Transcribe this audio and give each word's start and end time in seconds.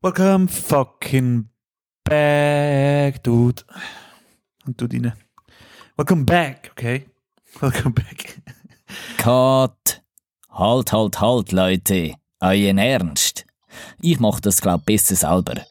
Welcome 0.00 0.46
fucking 0.46 1.48
back, 2.04 3.20
dude. 3.24 3.64
Und 4.64 4.80
du 4.80 4.86
deine. 4.86 5.16
Welcome 5.96 6.24
back, 6.24 6.70
okay? 6.70 7.06
Welcome 7.58 7.94
back. 7.94 8.40
Cut. 9.16 10.00
Halt, 10.50 10.92
halt, 10.92 11.20
halt, 11.20 11.50
Leute. 11.50 12.14
Euren 12.38 12.78
Ernst. 12.78 13.44
Ich 14.00 14.20
mach 14.20 14.38
das, 14.38 14.60
glaub 14.60 14.84
besser 14.84 15.16
selber. 15.16 15.62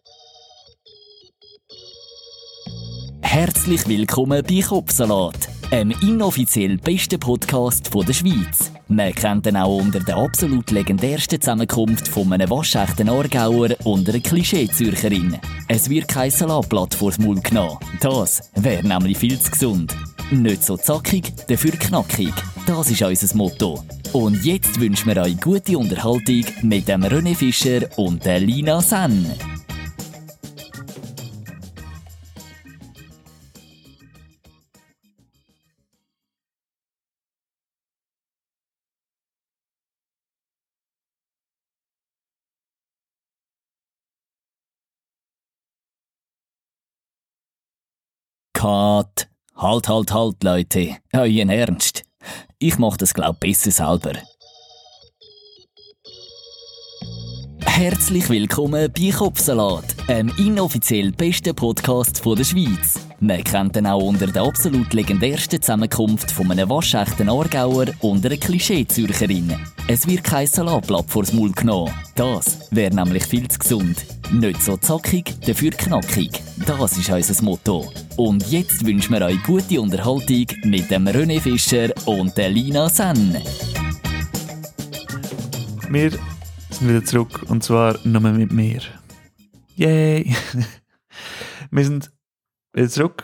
Herzlich 3.22 3.88
willkommen 3.88 4.44
bei 4.46 4.62
Kopfsalat, 4.62 5.48
einem 5.72 5.98
inoffiziell 6.02 6.78
besten 6.78 7.20
Podcast 7.20 7.90
der 7.94 8.14
Schweiz. 8.14 8.72
Man 8.88 9.14
kennt 9.14 9.48
ihn 9.48 9.58
auch 9.58 9.78
unter 9.78 10.00
der 10.00 10.18
absolut 10.18 10.72
legendärsten 10.72 11.42
Zusammenkunft 11.42 12.08
von 12.08 12.32
einem 12.32 12.50
waschechten 12.50 13.10
Aargauer 13.10 13.70
und 13.84 14.08
einer 14.08 14.20
Klischee-Zürcherin. 14.20 15.38
Es 15.68 15.90
wird 15.90 16.08
kein 16.08 16.32
Salatblatt 16.32 16.96
vors 16.96 17.20
Maul 17.20 17.42
genommen. 17.42 17.78
Das 18.00 18.50
wäre 18.56 18.88
nämlich 18.88 19.18
viel 19.18 19.40
zu 19.40 19.52
gesund. 19.52 19.96
Nicht 20.32 20.64
so 20.64 20.78
zackig, 20.78 21.34
dafür 21.48 21.72
knackig. 21.72 22.34
Das 22.66 22.90
ist 22.90 23.02
unser 23.02 23.36
Motto. 23.36 23.84
Und 24.14 24.44
jetzt 24.46 24.80
wünschen 24.80 25.14
wir 25.14 25.22
euch 25.22 25.40
gute 25.40 25.78
Unterhaltung 25.78 26.46
mit 26.62 26.88
dem 26.88 27.04
René 27.04 27.36
Fischer 27.36 27.88
und 27.98 28.26
der 28.26 28.40
Lina 28.40 28.82
Sen. 28.82 29.28
Cut. 48.58 49.28
Halt, 49.56 49.88
halt, 49.88 50.12
halt, 50.12 50.44
Leute. 50.44 50.98
Euren 51.14 51.50
Ernst. 51.52 52.02
Ich 52.58 52.80
mach 52.80 52.98
das, 52.98 53.14
glaub 53.14 53.40
besser 53.40 53.70
selber. 53.70 54.20
Herzlich 57.78 58.28
willkommen 58.28 58.92
bei 58.92 59.12
Kopfsalat, 59.12 59.86
einem 60.08 60.34
inoffiziell 60.40 61.12
besten 61.12 61.54
Podcast 61.54 62.26
der 62.26 62.44
Schweiz. 62.44 63.00
Man 63.20 63.44
kennt 63.44 63.78
ihn 63.78 63.86
auch 63.86 64.02
unter 64.02 64.26
der 64.26 64.42
absolut 64.42 64.92
legendärsten 64.94 65.62
Zusammenkunft 65.62 66.32
von 66.32 66.50
einem 66.50 66.72
waschechten 66.72 67.30
Aargauer 67.30 67.86
und 68.02 68.26
einer 68.26 68.36
Klischee-Zürcherin. 68.36 69.56
Es 69.88 70.08
wird 70.08 70.24
kein 70.24 70.48
Salatblatt 70.48 71.06
vors 71.08 71.34
Maul 71.34 71.52
genommen. 71.52 71.94
Das 72.16 72.68
wäre 72.72 72.96
nämlich 72.96 73.28
viel 73.28 73.48
zu 73.48 73.60
gesund. 73.60 74.08
Nicht 74.32 74.64
so 74.64 74.76
zackig, 74.78 75.36
dafür 75.46 75.70
knackig. 75.70 76.32
Das 76.66 76.98
ist 76.98 77.12
unser 77.12 77.44
Motto. 77.44 77.92
Und 78.16 78.50
jetzt 78.52 78.88
wünschen 78.88 79.14
wir 79.14 79.24
euch 79.24 79.44
gute 79.44 79.80
Unterhaltung 79.80 80.48
mit 80.64 80.90
dem 80.90 81.08
René 81.08 81.40
Fischer 81.40 81.90
und 82.08 82.36
der 82.38 82.50
Lina 82.50 82.90
Sen. 82.90 83.38
Wir 85.92 86.12
sind 86.78 86.90
wieder 86.90 87.04
zurück 87.04 87.44
und 87.48 87.64
zwar 87.64 87.98
nur 88.04 88.22
mit 88.22 88.52
mir. 88.52 88.82
Yay! 89.76 90.36
Wir 91.72 91.84
sind 91.84 92.12
wieder 92.74 92.90
zurück. 92.90 93.24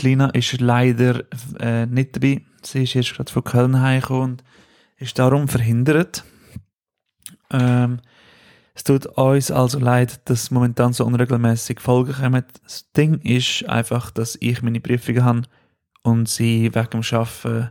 Die 0.00 0.08
Lina 0.08 0.30
ist 0.30 0.60
leider 0.60 1.22
äh, 1.60 1.86
nicht 1.86 2.16
dabei. 2.16 2.42
Sie 2.62 2.82
ist 2.82 2.96
erst 2.96 3.14
gerade 3.14 3.30
von 3.30 3.44
Köln 3.44 3.80
heimgekommen 3.80 4.22
und 4.22 4.44
ist 4.96 5.16
darum 5.20 5.46
verhindert. 5.46 6.24
Ähm, 7.52 8.00
es 8.74 8.82
tut 8.82 9.06
uns 9.06 9.52
also 9.52 9.78
leid, 9.78 10.28
dass 10.28 10.50
momentan 10.50 10.92
so 10.92 11.04
unregelmäßig 11.06 11.78
Folgen 11.78 12.14
kommen. 12.14 12.44
Das 12.64 12.90
Ding 12.92 13.20
ist 13.20 13.68
einfach, 13.68 14.10
dass 14.10 14.36
ich 14.40 14.62
meine 14.62 14.80
Prüfungen 14.80 15.24
habe 15.24 15.42
und 16.02 16.28
sie 16.28 16.74
wegen 16.74 16.90
dem 16.90 17.02
Arbeiten 17.12 17.70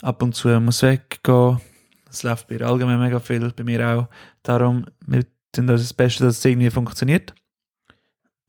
ab 0.00 0.22
und 0.22 0.34
zu 0.34 0.48
muss 0.60 0.82
weggehen. 0.82 1.60
Das 2.10 2.24
läuft 2.24 2.48
bei 2.48 2.56
ihr 2.56 2.66
allgemein 2.66 2.98
mega 2.98 3.20
viel, 3.20 3.52
bei 3.52 3.62
mir 3.62 3.88
auch. 3.88 4.08
Darum, 4.42 4.86
wir 5.06 5.24
tun 5.52 5.66
das 5.66 5.94
Beste, 5.94 6.24
dass 6.24 6.38
es 6.38 6.44
irgendwie 6.44 6.70
funktioniert. 6.70 7.34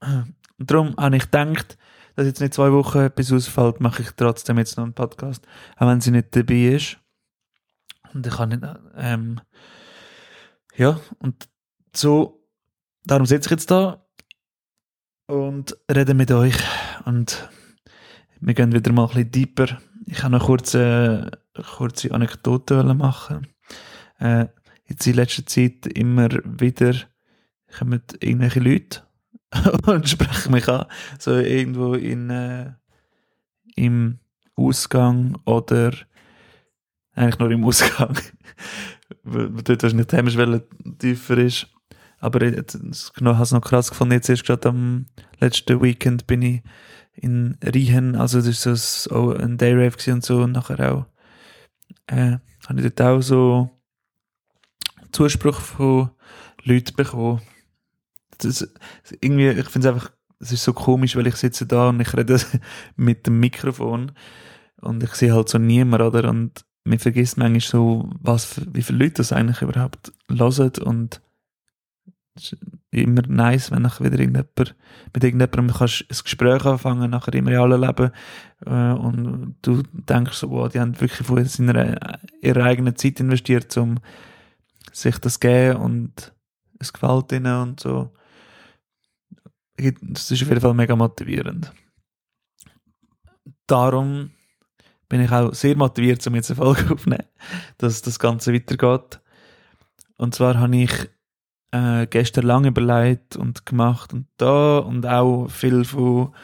Und 0.00 0.70
darum 0.70 0.94
habe 0.96 1.16
ich 1.16 1.24
gedacht, 1.24 1.78
dass 2.14 2.26
jetzt 2.26 2.40
nicht 2.40 2.54
zwei 2.54 2.72
Wochen 2.72 2.98
etwas 2.98 3.32
ausfällt, 3.32 3.80
mache 3.80 4.02
ich 4.02 4.10
trotzdem 4.12 4.58
jetzt 4.58 4.76
noch 4.76 4.84
einen 4.84 4.94
Podcast, 4.94 5.46
auch 5.76 5.86
wenn 5.86 6.00
sie 6.00 6.10
nicht 6.10 6.34
dabei 6.36 6.74
ist. 6.74 6.98
Und 8.12 8.26
ich 8.26 8.34
kann 8.34 8.50
nicht, 8.50 8.62
ähm, 8.96 9.40
ja, 10.76 11.00
und 11.18 11.48
so, 11.94 12.46
darum 13.04 13.26
sitze 13.26 13.48
ich 13.48 13.50
jetzt 13.52 13.70
da 13.70 14.06
und 15.26 15.76
rede 15.90 16.14
mit 16.14 16.30
euch 16.30 16.56
und 17.04 17.48
wir 18.40 18.54
gehen 18.54 18.72
wieder 18.72 18.92
mal 18.92 19.04
ein 19.04 19.08
bisschen 19.08 19.30
deeper. 19.30 19.80
Ich 20.06 20.22
habe 20.22 20.32
noch 20.32 20.46
kurz 20.46 20.76
kurze 21.76 22.12
Anekdote 22.12 22.82
machen. 22.94 23.46
Äh, 24.18 24.46
jetzt 24.92 25.06
in 25.06 25.14
letzter 25.14 25.46
Zeit 25.46 25.86
immer 25.86 26.28
wieder 26.44 26.94
kommen 27.76 28.02
irgendwelche 28.20 28.60
Leute 28.60 29.02
und 29.86 30.08
sprechen 30.08 30.52
mich 30.52 30.68
an. 30.68 30.86
So 31.18 31.36
irgendwo 31.36 31.94
in, 31.94 32.30
äh, 32.30 32.72
im 33.76 34.18
Ausgang 34.54 35.38
oder 35.46 35.92
eigentlich 37.14 37.38
nur 37.38 37.50
im 37.50 37.64
Ausgang. 37.64 38.18
Dort 39.24 39.82
wahrscheinlich 39.82 40.06
die 40.06 40.16
Hemmschwelle 40.16 40.68
tiefer 40.98 41.38
ist. 41.38 41.66
Aber 42.18 42.42
ich 42.42 42.56
habe 42.56 42.90
es 42.90 43.52
noch 43.52 43.60
krass 43.62 43.90
gefunden. 43.90 44.14
Jetzt 44.14 44.28
erst 44.28 44.44
gerade 44.44 44.68
am 44.68 45.06
letzten 45.40 45.82
Weekend 45.82 46.26
bin 46.26 46.42
ich 46.42 46.62
in 47.14 47.58
Riehen, 47.62 48.16
also 48.16 48.40
das 48.40 48.64
war 48.64 48.76
so 48.76 49.34
ein 49.34 49.58
Dayrave 49.58 50.12
und 50.12 50.24
so 50.24 50.42
und 50.42 50.52
nachher 50.52 50.92
auch 50.92 51.06
äh, 52.06 52.38
habe 52.66 52.80
ich 52.80 52.94
dort 52.94 53.00
auch 53.02 53.20
so 53.20 53.70
Zuspruch 55.12 55.60
von 55.60 56.10
Leuten 56.64 56.96
bekommen. 56.96 57.40
Das, 58.38 58.68
irgendwie, 59.20 59.48
ich 59.48 59.68
finde 59.68 59.88
es 59.88 59.94
einfach, 59.94 60.12
es 60.40 60.52
ist 60.52 60.64
so 60.64 60.72
komisch, 60.72 61.16
weil 61.16 61.26
ich 61.26 61.36
sitze 61.36 61.66
da 61.66 61.90
und 61.90 62.00
ich 62.00 62.14
rede 62.16 62.40
mit 62.96 63.26
dem 63.26 63.38
Mikrofon 63.40 64.12
und 64.80 65.02
ich 65.02 65.14
sehe 65.14 65.32
halt 65.32 65.48
so 65.48 65.58
niemand, 65.58 66.02
oder? 66.02 66.28
Und 66.28 66.64
man 66.84 66.98
vergisst 66.98 67.38
manchmal 67.38 67.60
so, 67.60 68.10
was, 68.20 68.60
wie 68.72 68.82
viele 68.82 68.98
Leute 68.98 69.14
das 69.14 69.32
eigentlich 69.32 69.62
überhaupt 69.62 70.12
hören 70.28 70.72
und 70.84 71.20
es 72.34 72.52
ist 72.52 72.58
immer 72.90 73.22
nice, 73.28 73.70
wenn 73.70 73.82
nachher 73.82 74.04
wieder 74.04 74.18
irgendjemand, 74.18 74.74
mit 75.14 75.24
irgendjemandem 75.24 75.76
kannst 75.76 76.06
ein 76.10 76.16
Gespräch 76.24 76.64
anfangen, 76.64 77.10
nachher 77.10 77.34
immer 77.34 77.50
in 77.50 77.58
allen 77.58 77.80
Leben, 77.80 78.10
äh, 78.64 78.92
und 78.92 79.56
du 79.62 79.82
denkst 79.92 80.38
so, 80.38 80.50
wow, 80.50 80.70
die 80.70 80.80
haben 80.80 80.98
wirklich 81.00 81.26
von 81.26 81.44
seiner, 81.44 82.18
ihrer 82.40 82.64
eigenen 82.64 82.96
Zeit 82.96 83.20
investiert, 83.20 83.76
um 83.76 83.98
sich 84.92 85.18
das 85.18 85.40
geben 85.40 85.80
und 85.80 86.32
es 86.78 86.92
gefällt 86.92 87.32
ihnen 87.32 87.60
und 87.62 87.80
so. 87.80 88.12
Das 89.76 90.30
ist 90.30 90.42
auf 90.42 90.48
jeden 90.48 90.60
Fall 90.60 90.74
mega 90.74 90.94
motivierend. 90.94 91.72
Darum 93.66 94.30
bin 95.08 95.22
ich 95.22 95.30
auch 95.30 95.54
sehr 95.54 95.76
motiviert, 95.76 96.26
um 96.26 96.34
jetzt 96.34 96.50
eine 96.50 96.56
Folge 96.56 96.90
aufzunehmen, 96.92 97.26
dass 97.78 98.02
das 98.02 98.18
Ganze 98.18 98.52
weitergeht. 98.52 99.20
Und 100.18 100.34
zwar 100.34 100.58
habe 100.58 100.76
ich 100.76 100.92
äh, 101.72 102.06
gestern 102.06 102.46
lange 102.46 102.68
überlegt 102.68 103.36
und 103.36 103.66
gemacht 103.66 104.12
und 104.12 104.26
da 104.36 104.78
und 104.78 105.06
auch 105.06 105.48
viel 105.48 105.84
von 105.84 106.34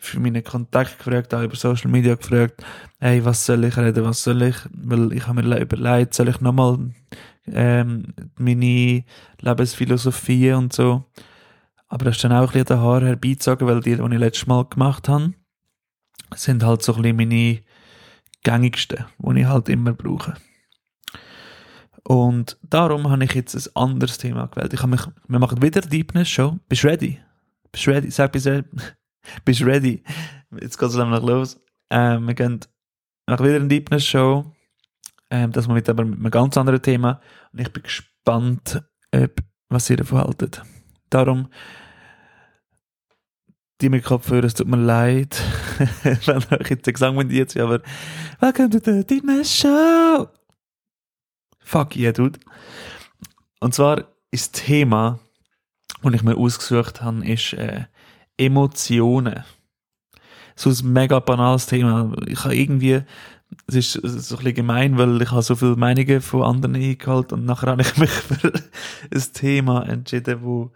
für 0.00 0.18
meine 0.18 0.42
Kontakte 0.42 0.96
gefragt, 0.96 1.34
auch 1.34 1.42
über 1.42 1.56
Social 1.56 1.90
Media 1.90 2.14
gefragt, 2.14 2.64
hey, 3.00 3.22
was 3.22 3.44
soll 3.44 3.64
ich 3.64 3.76
reden, 3.76 4.02
was 4.02 4.22
soll 4.22 4.40
ich, 4.42 4.56
weil 4.72 5.12
ich 5.12 5.26
habe 5.26 5.42
mir 5.42 5.60
überlegt, 5.60 6.14
soll 6.14 6.28
ich 6.28 6.40
nochmal 6.40 6.78
ähm, 7.52 8.14
meine 8.36 9.04
Lebensphilosophie 9.40 10.52
und 10.52 10.72
so, 10.72 11.04
aber 11.88 12.06
das 12.06 12.16
ist 12.16 12.24
dann 12.24 12.32
auch 12.32 12.40
ein 12.40 12.46
bisschen 12.46 12.66
der 12.66 12.80
Haar 12.80 13.02
herbeizogen, 13.02 13.66
weil 13.66 13.80
die, 13.80 13.96
die 13.96 14.02
ich 14.02 14.18
letztes 14.18 14.46
Mal 14.46 14.64
gemacht 14.64 15.08
habe, 15.08 15.34
sind 16.34 16.62
halt 16.62 16.82
so 16.82 16.94
ein 16.94 17.02
bisschen 17.02 17.16
meine 17.16 17.60
gängigsten, 18.42 19.04
die 19.18 19.40
ich 19.40 19.46
halt 19.46 19.68
immer 19.68 19.92
brauche. 19.92 20.34
Und 22.04 22.58
darum 22.62 23.10
habe 23.10 23.24
ich 23.24 23.34
jetzt 23.34 23.54
ein 23.54 23.76
anderes 23.76 24.18
Thema 24.18 24.46
gewählt. 24.46 24.72
Ich 24.72 24.80
habe 24.80 24.92
mich, 24.92 25.02
wir 25.28 25.38
machen 25.38 25.62
wieder 25.62 25.80
Deepness 25.80 26.28
Show. 26.28 26.58
Bist 26.68 26.82
du 26.82 26.88
ready? 26.88 27.20
Bist 27.70 27.86
du 27.86 27.90
ready? 27.90 28.10
Sag, 28.10 28.32
bist 28.32 28.46
du 28.46 29.64
ready? 29.64 30.02
Jetzt 30.60 30.78
geht 30.78 30.88
es 30.88 30.96
nämlich 30.96 31.22
los. 31.22 31.60
Ähm, 31.90 32.26
wir 32.26 32.34
gehen 32.34 32.60
machen 33.26 33.44
wieder 33.44 33.56
eine 33.56 33.68
Deepness 33.68 34.04
Show. 34.04 34.44
Ähm, 35.30 35.52
das 35.52 35.68
mal 35.68 35.74
mit, 35.74 35.88
aber 35.88 36.04
mit 36.04 36.18
einem 36.18 36.30
ganz 36.30 36.56
anderen 36.56 36.82
Thema. 36.82 37.20
Und 37.52 37.60
ich 37.60 37.72
bin 37.72 37.82
gespannt, 37.82 38.82
ob, 39.14 39.40
was 39.68 39.88
ihr 39.90 39.96
davon 39.96 40.18
haltet. 40.18 40.62
Darum, 41.08 41.48
die 43.80 43.88
mit 43.88 44.04
Kopfhörer, 44.04 44.44
es 44.44 44.54
tut 44.54 44.68
mir 44.68 44.76
leid, 44.76 45.40
wenn 46.02 46.60
euch 46.60 46.70
jetzt 46.70 46.86
der 46.86 46.92
Gesang 46.92 47.30
jetzt, 47.30 47.56
aber 47.56 47.80
welcome 48.40 48.70
to 48.70 48.78
the 48.84 49.04
Deepness 49.04 49.54
Show! 49.54 50.28
Fuck 51.60 51.96
yeah, 51.96 52.12
dude. 52.12 52.38
Und 53.60 53.74
zwar 53.74 54.04
ist 54.30 54.54
das 54.54 54.64
Thema 54.64 55.20
was 56.02 56.14
ich 56.14 56.22
mir 56.22 56.36
ausgesucht 56.36 57.02
habe, 57.02 57.26
ist 57.26 57.52
äh, 57.54 57.84
Emotionen. 58.36 59.44
So 60.56 60.70
ein 60.70 60.92
mega 60.92 61.20
banales 61.20 61.66
Thema. 61.66 62.12
Ich 62.26 62.44
habe 62.44 62.56
irgendwie, 62.56 63.02
es 63.66 63.74
ist 63.74 63.92
so 63.92 63.98
ein 64.36 64.38
bisschen 64.38 64.54
gemein, 64.54 64.98
weil 64.98 65.20
ich 65.22 65.30
habe 65.30 65.42
so 65.42 65.56
viele 65.56 65.76
Meinungen 65.76 66.20
von 66.20 66.42
anderen 66.42 66.74
eingeholt 66.76 67.32
und 67.32 67.44
nachher 67.44 67.70
habe 67.70 67.82
ich 67.82 67.96
mich 67.98 68.10
für 68.10 68.52
ein 68.52 69.32
Thema 69.32 69.86
entschieden, 69.86 70.40
wo, 70.42 70.70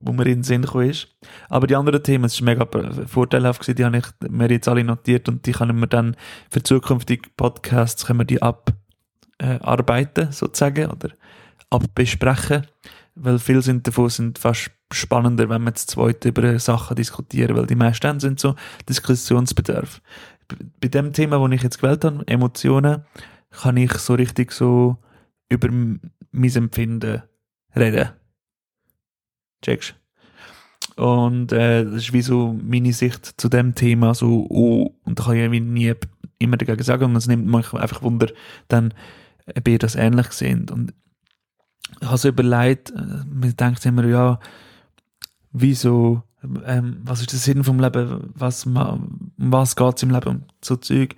wo 0.00 0.12
mir 0.12 0.26
in 0.26 0.38
den 0.38 0.42
Sinn 0.42 0.62
gekommen 0.62 0.90
ist. 0.90 1.08
Aber 1.48 1.66
die 1.66 1.76
anderen 1.76 2.02
Themen, 2.02 2.24
es 2.24 2.34
ist 2.34 2.42
mega 2.42 2.66
vorteilhaft 3.06 3.60
gewesen, 3.60 3.76
die 3.76 3.84
habe 3.84 3.98
ich 3.98 4.30
mir 4.30 4.50
jetzt 4.50 4.68
alle 4.68 4.84
notiert 4.84 5.28
und 5.28 5.46
die 5.46 5.52
können 5.52 5.78
wir 5.78 5.86
dann 5.86 6.16
für 6.50 6.62
zukünftige 6.62 7.28
Podcasts 7.36 8.06
können 8.06 8.20
wir 8.20 8.24
die 8.24 8.42
abarbeiten, 8.42 10.32
sozusagen, 10.32 10.90
oder 10.90 11.10
abbesprechen 11.70 12.66
weil 13.20 13.38
viele 13.38 13.62
sind 13.62 13.86
davon 13.86 14.08
sind 14.08 14.38
fast 14.38 14.70
spannender, 14.92 15.48
wenn 15.48 15.64
wir 15.64 15.74
zu 15.74 15.86
zweit 15.86 16.24
über 16.24 16.58
Sachen 16.58 16.96
diskutieren, 16.96 17.56
weil 17.56 17.66
die 17.66 17.74
meisten 17.74 18.20
sind 18.20 18.40
so 18.40 18.54
Diskussionsbedarf. 18.88 20.00
Bei 20.80 20.88
dem 20.88 21.12
Thema, 21.12 21.38
das 21.38 21.56
ich 21.56 21.62
jetzt 21.62 21.80
gewählt 21.80 22.04
habe, 22.04 22.26
Emotionen, 22.26 23.04
kann 23.50 23.76
ich 23.76 23.92
so 23.94 24.14
richtig 24.14 24.52
so 24.52 24.96
über 25.48 25.68
mein 25.70 26.00
Empfinden 26.32 27.22
reden. 27.74 28.10
Checkst? 29.62 29.94
Und 30.96 31.52
äh, 31.52 31.84
das 31.84 31.94
ist 31.94 32.12
wie 32.12 32.22
so 32.22 32.58
meine 32.60 32.92
Sicht 32.92 33.40
zu 33.40 33.48
dem 33.48 33.74
Thema, 33.74 34.14
so, 34.14 34.46
oh, 34.50 34.94
und 35.04 35.18
da 35.18 35.24
kann 35.24 35.52
ich 35.52 35.62
nie 35.62 35.94
immer 36.38 36.56
dagegen 36.56 36.82
sagen, 36.82 37.04
und 37.04 37.16
es 37.16 37.28
nimmt 37.28 37.46
mich 37.46 37.72
einfach 37.72 38.02
Wunder, 38.02 38.28
dann, 38.66 38.94
ob 39.56 39.68
ihr 39.68 39.78
das 39.78 39.94
ähnlich 39.94 40.32
seht. 40.32 40.70
Und 40.70 40.92
ich 42.00 42.06
habe 42.06 42.18
so 42.18 42.28
überlegt, 42.28 42.90
äh, 42.90 43.24
man 43.26 43.56
denkt 43.56 43.86
immer, 43.86 44.04
ja, 44.06 44.40
wieso, 45.52 46.22
ähm, 46.42 47.00
was 47.04 47.20
ist 47.20 47.32
der 47.32 47.38
Sinn 47.38 47.64
vom 47.64 47.80
Leben, 47.80 48.32
was, 48.34 48.66
um 48.66 49.32
was 49.36 49.76
geht 49.76 49.96
es 49.96 50.02
im 50.02 50.10
Leben, 50.10 50.44
so 50.62 50.76
Zeug. 50.76 51.16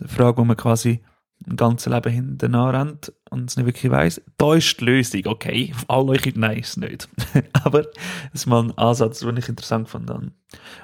Die 0.00 0.08
Frage, 0.08 0.38
wo 0.38 0.44
man 0.44 0.56
quasi 0.56 1.00
ein 1.46 1.56
ganzes 1.56 1.92
Leben 1.92 2.12
hinterher 2.12 2.72
rennt 2.72 3.12
und 3.30 3.50
es 3.50 3.56
nicht 3.56 3.66
wirklich 3.66 3.90
weiss. 3.90 4.22
Da 4.38 4.54
ist 4.54 4.80
die 4.80 4.84
Lösung, 4.84 5.22
okay, 5.26 5.74
alle 5.88 6.12
euch, 6.12 6.34
nein, 6.34 6.58
ist 6.58 6.78
nicht. 6.78 7.08
Aber 7.64 7.82
das 7.82 7.92
ist 8.32 8.46
mal 8.46 8.64
ein 8.64 8.78
Ansatz, 8.78 9.20
den 9.20 9.36
ich 9.36 9.48
interessant 9.48 9.88
fand. 9.88 10.10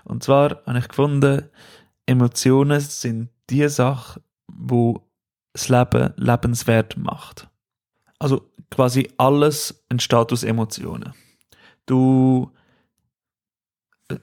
Und 0.05 0.23
zwar 0.23 0.63
habe 0.67 0.79
ich 0.79 0.89
gefunden, 0.89 1.45
Emotionen 2.07 2.81
sind 2.81 3.31
die 3.49 3.69
Sache, 3.69 4.21
wo 4.49 5.03
das 5.53 5.69
Leben 5.69 6.13
lebenswert 6.17 6.97
macht. 6.97 7.49
Also 8.19 8.51
quasi 8.71 9.09
alles 9.17 9.85
entsteht 9.89 10.33
aus 10.33 10.43
Emotionen. 10.43 11.15
Du, 11.87 12.53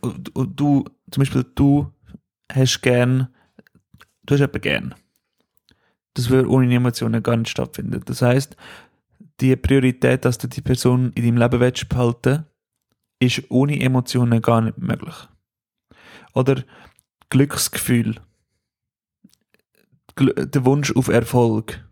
du, 0.02 0.46
du 0.46 0.86
zum 1.12 1.22
Beispiel, 1.22 1.46
du 1.56 1.92
hast 2.52 2.82
gern, 2.82 3.28
du 4.24 4.34
hast 4.34 4.40
jemanden 4.40 4.62
gern. 4.62 4.96
Das 6.14 6.30
würde 6.30 6.50
ohne 6.50 6.74
Emotionen 6.74 7.22
gar 7.22 7.38
nicht 7.38 7.50
stattfinden. 7.50 8.02
Das 8.06 8.22
heißt, 8.22 8.56
die 9.40 9.56
Priorität, 9.56 10.26
dass 10.26 10.38
du 10.38 10.48
die 10.48 10.62
Person 10.62 11.12
in 11.14 11.24
deinem 11.24 11.38
Leben 11.38 11.60
willst 11.60 11.90
behalten, 11.90 12.46
ist 13.20 13.44
ohne 13.50 13.80
Emotionen 13.80 14.42
gar 14.42 14.62
nicht 14.62 14.78
möglich. 14.78 15.16
Oder 16.34 16.64
Glücksgefühl, 17.30 18.16
der 20.20 20.66
Wunsch 20.66 20.96
auf 20.96 21.08
Erfolg 21.08 21.84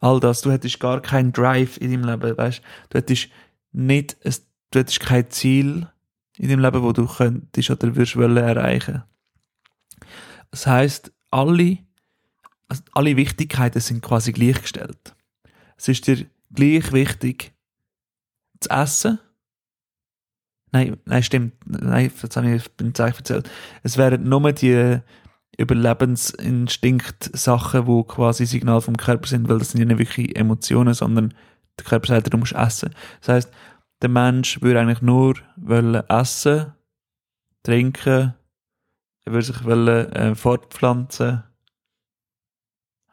all 0.00 0.20
das. 0.20 0.42
Du 0.42 0.52
hättest 0.52 0.80
gar 0.80 1.00
keinen 1.00 1.32
Drive 1.32 1.78
in 1.78 1.90
deinem 1.90 2.20
Leben, 2.20 2.36
weißt 2.36 2.62
du? 2.90 2.98
hättest 2.98 3.28
nicht, 3.72 4.16
du 4.70 4.78
hättest 4.78 5.00
kein 5.00 5.30
Ziel 5.30 5.88
in 6.36 6.48
deinem 6.48 6.60
Leben, 6.60 6.82
wo 6.82 6.92
du 6.92 7.06
könntest 7.06 7.70
oder 7.70 7.94
würdest 7.94 8.16
wollen 8.16 8.36
erreichen. 8.36 9.04
Das 10.50 10.66
heißt, 10.66 11.12
alle, 11.30 11.78
also 12.68 12.82
alle 12.92 13.16
Wichtigkeiten 13.16 13.80
sind 13.80 14.02
quasi 14.02 14.32
gleichgestellt. 14.32 15.14
Es 15.76 15.88
ist 15.88 16.06
dir 16.06 16.26
gleich 16.52 16.92
wichtig 16.92 17.52
zu 18.60 18.70
essen. 18.70 19.18
Nein, 20.72 20.96
nein, 21.04 21.22
stimmt. 21.22 21.54
Nein, 21.66 22.10
das 22.20 22.36
habe 22.36 22.54
ich 22.54 22.70
beim 22.72 22.94
Zeichen 22.94 23.18
erzählt. 23.18 23.50
Es 23.82 23.96
wären 23.96 24.28
nur 24.28 24.52
die 24.52 25.00
Überlebensinstinkt-Sachen, 25.56 27.86
wo 27.86 28.02
quasi 28.02 28.44
Signal 28.44 28.80
vom 28.80 28.96
Körper 28.96 29.28
sind, 29.28 29.48
weil 29.48 29.58
das 29.58 29.70
sind 29.70 29.78
ja 29.80 29.86
nicht 29.86 29.98
wirklich 29.98 30.36
Emotionen, 30.36 30.94
sondern 30.94 31.32
der 31.78 31.84
Körper 31.84 32.08
sagt, 32.08 32.32
du 32.32 32.38
musst 32.38 32.54
essen. 32.54 32.90
Das 33.20 33.28
heißt, 33.28 33.52
der 34.04 34.10
Mensch 34.10 34.60
würde 34.60 34.80
eigentlich 34.80 35.00
nur 35.00 35.36
essen, 36.08 36.74
trinken, 37.62 38.34
er 39.24 39.32
würde 39.32 39.46
sich 39.46 39.64
wollen, 39.64 40.12
äh, 40.12 40.34
fortpflanzen. 40.34 41.42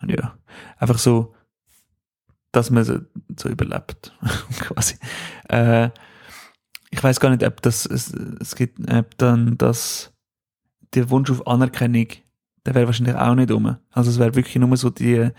Ja, 0.06 0.38
einfach 0.78 0.98
so, 0.98 1.34
dass 2.52 2.72
man 2.72 2.84
so, 2.84 3.00
so 3.38 3.48
überlebt, 3.48 4.14
quasi. 4.60 4.96
Äh, 5.48 5.92
ich 6.90 7.02
weiß 7.02 7.22
gar 7.22 7.30
nicht, 7.30 7.46
ob 7.46 7.62
das, 7.62 7.86
es, 7.86 8.14
es 8.14 8.56
gibt, 8.56 8.92
ob 8.92 9.18
dann 9.18 9.58
das, 9.58 10.12
der 10.94 11.10
Wunsch 11.10 11.32
auf 11.32 11.48
Anerkennung 11.48 12.08
der 12.66 12.76
wäre 12.76 12.86
wahrscheinlich 12.86 13.16
auch 13.16 13.36
nicht 13.36 13.52
um. 13.52 13.78
Also 13.92 14.12
es 14.12 14.20
wäre 14.20 14.36
wirklich 14.36 14.56
nur 14.58 14.76
so 14.78 14.90
die 14.90 15.30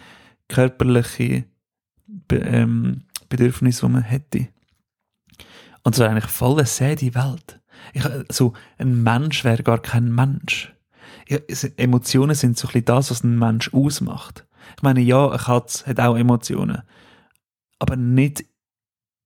körperliche 0.48 1.44
Be 2.06 2.38
ähm, 2.38 3.04
Bedürfnis, 3.28 3.80
die 3.80 3.88
man 3.88 4.02
hätte. 4.02 4.48
Und 5.84 5.98
wäre 5.98 6.10
eigentlich 6.10 6.30
voll 6.30 6.58
eine 6.58 6.66
säde 6.66 7.14
Welt. 7.14 7.60
Ich, 7.92 8.04
also, 8.04 8.52
ein 8.78 9.02
Mensch 9.02 9.44
wäre 9.44 9.62
gar 9.62 9.80
kein 9.80 10.12
Mensch. 10.12 10.72
Emotionen 11.76 12.34
sind 12.34 12.58
so 12.58 12.68
ein 12.68 12.72
bisschen 12.72 12.84
das, 12.84 13.10
was 13.10 13.24
ein 13.24 13.38
Mensch 13.38 13.72
ausmacht. 13.72 14.46
Ich 14.76 14.82
meine, 14.82 15.00
ja, 15.00 15.28
eine 15.28 15.38
Katze 15.38 15.86
hat 15.86 16.00
auch 16.00 16.16
Emotionen. 16.16 16.82
Aber 17.78 17.96
nicht 17.96 18.44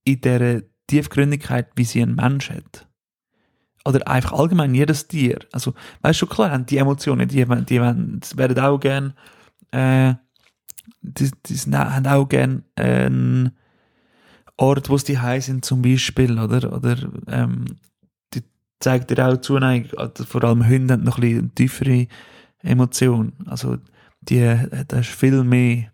in 0.05 0.21
der 0.21 0.63
Tiefgründigkeit, 0.87 1.69
wie 1.75 1.85
sie 1.85 2.01
ein 2.01 2.15
Mensch 2.15 2.51
hat 2.51 2.87
oder 3.87 4.07
einfach 4.09 4.33
allgemein 4.33 4.75
jedes 4.75 5.07
Tier. 5.07 5.39
Also, 5.53 5.75
weißt 6.03 6.23
du, 6.23 6.27
klar, 6.27 6.59
die 6.59 6.79
Emotionen, 6.79 7.29
die, 7.29 7.45
die, 7.45 7.81
werden 7.81 8.59
auch 8.59 8.79
gern, 8.79 9.15
äh, 9.71 10.15
die, 11.03 11.31
die 11.47 11.57
haben 11.73 12.07
auch 12.07 12.29
gern 12.29 12.65
einen 12.75 13.57
Ort, 14.57 14.89
wo 14.89 14.97
sie 14.97 15.19
heiß 15.19 15.47
sind, 15.47 15.65
zum 15.65 15.83
Beispiel, 15.83 16.39
oder, 16.39 16.73
oder, 16.73 16.97
ähm, 17.29 17.67
die 18.33 18.43
zeigt 18.81 19.11
dir 19.11 19.27
auch 19.27 19.37
Zuneigung, 19.39 19.99
also 19.99 20.25
vor 20.25 20.45
allem 20.45 20.67
Hunde 20.67 20.95
haben 20.95 21.05
noch 21.05 21.19
ein 21.19 21.23
bisschen 21.23 21.55
tiefere 21.55 22.07
Emotionen. 22.63 23.35
Also, 23.47 23.79
die, 24.21 24.59
da 24.89 24.99
ist 24.99 25.11
viel 25.11 25.45
mehr 25.45 25.93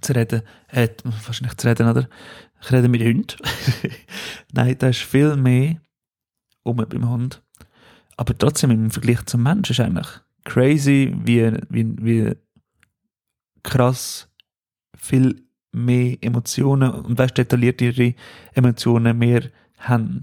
zu 0.00 0.14
reden, 0.14 0.42
äh, 0.68 0.88
wahrscheinlich 1.04 1.56
zu 1.56 1.66
reden, 1.66 1.88
oder? 1.88 2.08
Ich 2.60 2.72
rede 2.72 2.88
mit 2.88 3.02
Hunden. 3.02 3.36
Nein, 4.52 4.76
da 4.78 4.88
ist 4.88 5.00
viel 5.00 5.36
mehr 5.36 5.80
um 6.62 6.76
beim 6.76 7.08
Hund. 7.08 7.42
Aber 8.16 8.36
trotzdem 8.36 8.70
im 8.70 8.90
Vergleich 8.90 9.24
zum 9.26 9.42
Menschen 9.42 9.72
ist 9.72 9.80
eigentlich 9.80 10.08
crazy, 10.44 11.14
wie, 11.24 11.52
wie, 11.68 11.96
wie 11.98 12.36
krass 13.62 14.28
viel 14.96 15.45
mehr 15.76 16.16
Emotionen 16.20 16.90
und 16.90 17.18
weißt 17.18 17.36
detailliert 17.36 17.80
ihre 17.80 18.14
Emotionen 18.54 19.18
mehr 19.18 19.42
haben. 19.78 20.22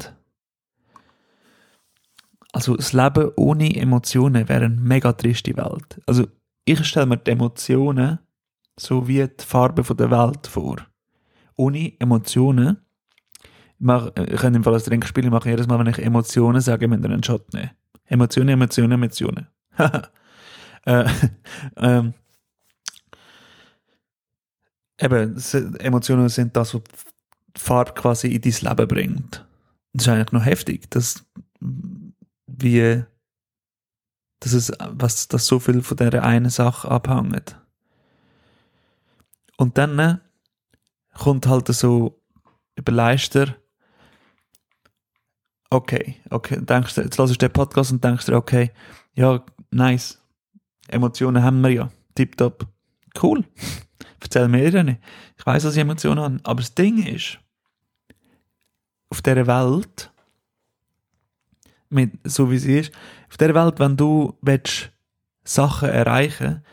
Also 2.52 2.76
das 2.76 2.94
Leben 2.94 3.32
ohne 3.36 3.76
Emotionen 3.76 4.48
wäre 4.48 4.66
eine 4.66 4.76
mega 4.76 5.14
triste 5.14 5.56
Welt. 5.58 6.02
Also 6.06 6.28
ich 6.66 6.84
stelle 6.86 7.08
mir 7.08 7.18
die 7.18 7.32
Emotionen 7.32 8.20
so 8.80 9.08
wie 9.08 9.28
die 9.28 9.46
Farbe 9.46 9.84
der 9.84 10.12
Welt 10.12 10.48
vor. 10.48 10.78
Ohne 11.56 11.94
Emotionen 12.00 12.78
ich 14.16 14.40
kann 14.40 14.56
im 14.56 14.64
Fall 14.64 14.74
als 14.74 14.86
Trinkspiel 14.86 15.30
machen, 15.30 15.50
jedes 15.50 15.68
Mal, 15.68 15.78
wenn 15.80 15.88
ich 15.88 16.00
Emotionen 16.00 16.62
sage, 16.62 16.88
müssen 16.88 17.04
wir 17.04 17.10
einen 17.10 17.24
Shot 17.24 17.54
nehmen. 17.54 17.72
Emotionen, 18.06 18.50
Emotionen, 18.50 18.92
Emotionen. 18.94 19.48
äh, 20.86 21.06
ähm, 21.78 22.14
eben, 25.04 25.38
Emotionen 25.80 26.30
sind 26.30 26.56
das, 26.56 26.74
was 26.74 26.82
Farbe 27.56 27.94
quasi 27.94 28.28
in 28.34 28.42
dein 28.42 28.54
Leben 28.62 28.88
bringt. 28.88 29.46
Das 29.94 30.08
ist 30.08 30.10
eigentlich 30.10 30.32
noch 30.32 30.46
heftig, 30.46 30.90
dass, 30.90 31.24
wie, 32.48 33.04
dass 34.40 34.54
es, 34.54 34.72
was, 34.90 35.28
dass 35.28 35.46
so 35.46 35.60
viel 35.60 35.82
von 35.82 35.98
dieser 35.98 36.24
einen 36.24 36.50
Sache 36.50 36.90
abhängt. 36.90 37.60
Und 39.58 39.78
dann 39.78 40.00
äh, 40.00 40.18
kommt 41.14 41.46
halt 41.46 41.68
so 41.68 42.20
über 42.76 42.92
Leister 42.92 43.56
okay, 45.74 46.16
okay, 46.30 46.60
denkst 46.62 46.96
du, 46.96 47.02
jetzt 47.02 47.18
hörst 47.18 47.34
du 47.34 47.38
den 47.38 47.52
Podcast 47.52 47.92
und 47.92 48.04
denkst 48.04 48.26
dir, 48.26 48.36
okay, 48.36 48.72
ja, 49.16 49.44
nice, 49.72 50.22
Emotionen 50.88 51.44
haben 51.44 51.62
wir 51.62 51.70
ja, 51.70 51.92
tipptopp, 52.16 52.68
cool, 53.22 53.44
erzähl 54.24 54.48
mir 54.48 54.70
ja 54.70 54.84
nicht. 54.84 55.02
Ich 55.38 55.46
weiß, 55.46 55.64
dass 55.64 55.76
ich 55.76 55.82
Emotionen 55.82 56.24
habe, 56.24 56.40
aber 56.44 56.62
das 56.62 56.76
Ding 56.76 57.06
ist, 57.06 57.40
auf 59.10 59.22
dieser 59.22 59.48
Welt, 59.48 60.12
mit, 61.90 62.14
so 62.24 62.50
wie 62.50 62.58
sie 62.58 62.80
ist, 62.80 62.94
auf 63.30 63.38
dieser 63.38 63.54
Welt, 63.54 63.80
wenn 63.80 63.96
du 63.96 64.38
willst, 64.42 64.92
Sachen 65.44 65.90
erreichen 65.90 66.64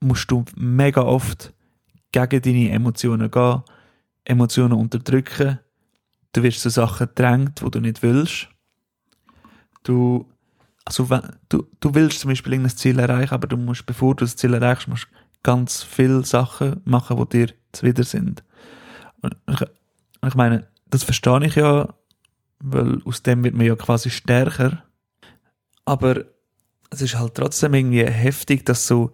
musst 0.00 0.30
du 0.30 0.44
mega 0.56 1.02
oft 1.02 1.52
gegen 2.12 2.42
deine 2.42 2.70
Emotionen 2.70 3.30
gehen, 3.30 3.62
Emotionen 4.24 4.74
unterdrücken, 4.74 5.58
du 6.32 6.42
wirst 6.42 6.60
zu 6.60 6.70
Sachen 6.70 7.08
drängt, 7.14 7.62
wo 7.62 7.70
du 7.70 7.80
nicht 7.80 8.02
willst. 8.02 8.48
Du, 9.82 10.26
also 10.84 11.08
du, 11.48 11.66
du 11.80 11.94
willst 11.94 12.20
zum 12.20 12.30
Beispiel 12.30 12.52
irgendein 12.52 12.76
Ziel 12.76 12.98
erreichen, 12.98 13.34
aber 13.34 13.46
du 13.46 13.56
musst, 13.56 13.86
bevor 13.86 14.14
du 14.14 14.24
das 14.24 14.36
Ziel 14.36 14.54
erreichst, 14.54 14.88
musst 14.88 15.08
ganz 15.42 15.82
viele 15.82 16.24
Sachen 16.24 16.80
machen, 16.84 17.16
die 17.16 17.46
dir 17.46 17.54
zuwider 17.72 18.04
sind. 18.04 18.42
Und 19.22 19.36
ich, 19.48 19.60
ich 20.26 20.34
meine, 20.34 20.66
das 20.86 21.02
verstehe 21.02 21.44
ich 21.44 21.54
ja, 21.56 21.94
weil 22.60 23.02
aus 23.04 23.22
dem 23.22 23.44
wird 23.44 23.54
man 23.54 23.66
ja 23.66 23.76
quasi 23.76 24.10
stärker. 24.10 24.82
Aber 25.84 26.24
es 26.90 27.02
ist 27.02 27.18
halt 27.18 27.34
trotzdem 27.34 27.74
irgendwie 27.74 28.04
heftig, 28.04 28.64
dass 28.64 28.86
so 28.86 29.12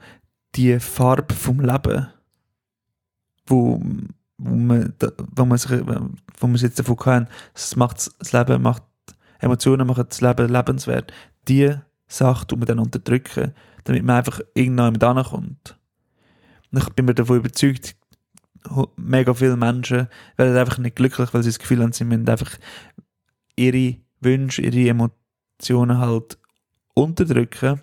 die 0.55 0.79
Farbe 0.79 1.35
vom 1.35 1.61
Leben, 1.61 2.09
wo, 3.47 3.83
wo 4.39 4.55
man, 4.55 4.95
wo 5.35 5.45
man 5.45 5.59
sich, 5.59 5.71
wo 5.71 6.47
man 6.47 6.57
jetzt 6.57 6.79
davon 6.79 6.97
kann, 6.97 7.29
es 7.55 7.77
macht 7.77 8.11
das 8.19 8.33
Leben, 8.33 8.63
macht, 8.63 8.83
Emotionen 9.41 9.87
machen 9.87 10.07
das 10.09 10.21
Leben 10.21 10.49
lebenswert, 10.49 11.13
die 11.49 11.75
Sache 12.07 12.47
tut 12.47 12.59
man 12.59 12.67
dann 12.67 12.79
unterdrücken, 12.79 13.53
damit 13.85 14.05
man 14.05 14.17
einfach 14.17 14.41
irgendwann 14.55 14.93
mit 14.93 15.05
ankommt. 15.05 15.77
Ich 16.77 16.89
bin 16.91 17.07
mir 17.07 17.15
davon 17.15 17.39
überzeugt, 17.39 17.97
mega 18.97 19.35
viele 19.35 19.57
Menschen 19.57 20.09
werden 20.37 20.57
einfach 20.57 20.79
nicht 20.79 20.97
glücklich, 20.97 21.33
weil 21.33 21.43
sie 21.43 21.51
das 21.51 21.59
Gefühl 21.59 21.83
haben, 21.83 21.93
sie 21.93 22.05
müssen 22.05 22.29
einfach 22.29 22.59
ihre 23.57 23.97
Wünsche, 24.21 24.63
ihre 24.63 24.89
Emotionen 24.89 25.99
halt 25.99 26.39
unterdrücken, 26.95 27.81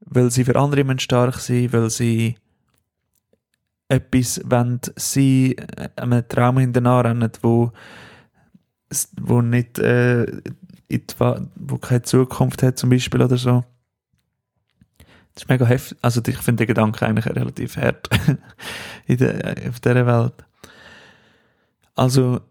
weil 0.00 0.30
sie 0.30 0.44
für 0.44 0.56
andere 0.56 0.84
Menschen 0.84 1.04
stark 1.04 1.36
sind, 1.40 1.72
weil 1.72 1.90
sie 1.90 2.36
etwas 3.88 4.40
wenn 4.44 4.80
sie 4.96 5.56
einem 5.96 6.26
Traum 6.28 6.58
hinterher 6.58 7.04
rennen, 7.04 7.32
wo, 7.42 7.72
wo 9.20 9.42
nicht 9.42 9.78
äh, 9.80 10.26
die, 10.90 11.02
wo 11.18 11.78
keine 11.78 12.02
Zukunft 12.02 12.62
hat 12.62 12.78
zum 12.78 12.90
Beispiel 12.90 13.22
oder 13.22 13.36
so. 13.36 13.64
Ist 15.40 15.48
mega 15.48 15.64
heftig. 15.64 15.96
Also 16.02 16.20
ich 16.26 16.36
finde 16.36 16.66
den 16.66 16.68
Gedanken 16.68 17.02
eigentlich 17.02 17.24
relativ 17.24 17.78
hart 17.78 18.10
in 19.06 19.16
der, 19.16 19.54
auf 19.70 19.80
dieser 19.80 20.06
Welt. 20.06 20.34
Also 21.94 22.42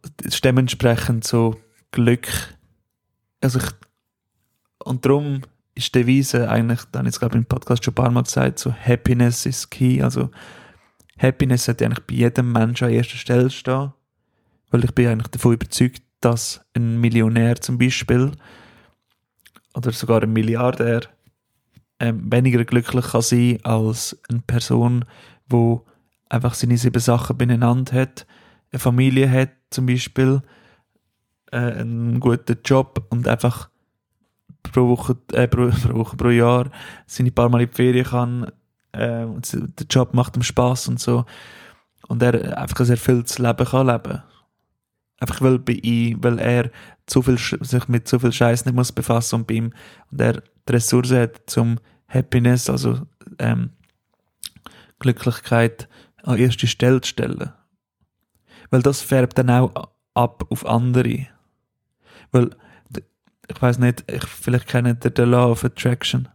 dementsprechend 0.43 1.23
so 1.23 1.55
Glück. 1.91 2.27
Also 3.41 3.59
ich, 3.59 3.69
und 4.83 5.05
darum 5.05 5.41
ist 5.75 5.93
die 5.93 5.99
Devise 5.99 6.49
eigentlich, 6.49 6.79
dann 6.91 7.05
jetzt 7.05 7.19
glaube 7.19 7.35
ich 7.35 7.41
im 7.41 7.45
Podcast 7.45 7.85
schon 7.85 7.91
ein 7.91 7.95
paar 7.95 8.09
Mal 8.09 8.23
gesagt, 8.23 8.57
so 8.57 8.73
Happiness 8.73 9.45
is 9.45 9.69
key. 9.69 10.01
Also 10.01 10.31
Happiness 11.19 11.65
sollte 11.65 11.85
eigentlich 11.85 12.07
bei 12.07 12.15
jedem 12.15 12.51
Menschen 12.51 12.87
an 12.87 12.93
erster 12.93 13.17
Stelle 13.17 13.51
stehen. 13.51 13.93
Weil 14.71 14.83
ich 14.83 14.95
bin 14.95 15.09
eigentlich 15.09 15.27
davon 15.27 15.53
überzeugt, 15.53 16.01
dass 16.21 16.61
ein 16.73 16.99
Millionär 16.99 17.61
zum 17.61 17.77
Beispiel 17.77 18.31
oder 19.75 19.91
sogar 19.91 20.23
ein 20.23 20.33
Milliardär 20.33 21.01
ähm, 21.99 22.31
weniger 22.31 22.63
glücklich 22.65 23.07
kann 23.07 23.21
sein 23.21 23.59
als 23.63 24.17
eine 24.29 24.41
Person, 24.41 25.05
wo 25.47 25.85
einfach 26.29 26.53
seine 26.53 26.77
sieben 26.77 26.99
Sachen 26.99 27.37
beieinander 27.37 28.01
hat, 28.01 28.25
eine 28.71 28.79
Familie 28.79 29.29
hat 29.29 29.49
zum 29.69 29.87
Beispiel, 29.87 30.41
äh, 31.51 31.57
einen 31.57 32.19
guten 32.19 32.57
Job 32.63 33.05
und 33.09 33.27
einfach 33.27 33.69
pro 34.63 34.87
Woche, 34.89 35.17
äh, 35.33 35.47
pro, 35.47 35.69
pro 35.83 35.95
Woche, 35.95 36.17
pro 36.17 36.29
Jahr 36.29 36.69
seine 37.07 37.31
paar 37.31 37.49
Mal 37.49 37.61
in 37.61 37.69
die 37.69 37.75
Ferien 37.75 38.05
kann, 38.05 38.51
äh, 38.91 39.23
und 39.23 39.51
der 39.53 39.87
Job 39.89 40.13
macht 40.13 40.35
ihm 40.35 40.43
Spaß 40.43 40.87
und 40.87 40.99
so. 40.99 41.25
Und 42.07 42.23
er 42.23 42.57
einfach 42.57 42.79
ein 42.79 42.89
erfülltes 42.89 43.37
Leben 43.39 43.65
kann 43.65 43.87
leben. 43.87 44.23
Einfach 45.19 45.41
weil 45.41 45.59
bei 45.59 45.73
ihm, 45.73 46.23
weil 46.23 46.39
er 46.39 46.71
zu 47.05 47.21
viel, 47.21 47.37
sich 47.37 47.87
mit 47.87 48.07
zu 48.07 48.19
viel 48.19 48.31
Scheiß 48.31 48.65
nicht 48.65 48.75
muss 48.75 48.91
befassen 48.91 49.35
und 49.35 49.47
bei 49.47 49.55
ihm, 49.55 49.73
und 50.11 50.21
er 50.21 50.41
die 50.67 50.73
Ressource 50.73 51.11
hat 51.11 51.41
zum 51.47 51.79
Happiness, 52.07 52.69
also, 52.69 53.05
ähm, 53.39 53.71
Glücklichkeit 54.99 55.87
an 56.23 56.37
erste 56.37 56.67
Stelle 56.67 57.01
zu 57.01 57.09
stellen. 57.09 57.51
Weil 58.69 58.81
das 58.81 59.01
färbt 59.01 59.37
dann 59.37 59.49
auch 59.49 59.89
ab 60.13 60.45
auf 60.49 60.65
andere. 60.65 61.27
Weil, 62.31 62.51
ich 63.47 63.61
weiß 63.61 63.79
nicht, 63.79 64.03
ich, 64.11 64.25
vielleicht 64.25 64.67
kennt 64.67 64.87
ihr 64.87 65.09
den 65.09 65.31
Law 65.31 65.51
of 65.51 65.63
Attraction. 65.63 66.27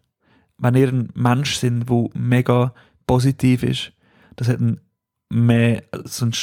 Wenn 0.58 0.74
ihr 0.74 0.88
ein 0.88 1.10
Mensch 1.14 1.56
sind, 1.56 1.88
wo 1.88 2.10
mega 2.14 2.74
positiv 3.06 3.62
ist, 3.62 3.92
das 4.36 4.48
hat 4.48 4.58
einen 4.58 4.80
mehr, 5.28 5.84
so 6.04 6.24
einen 6.24 6.34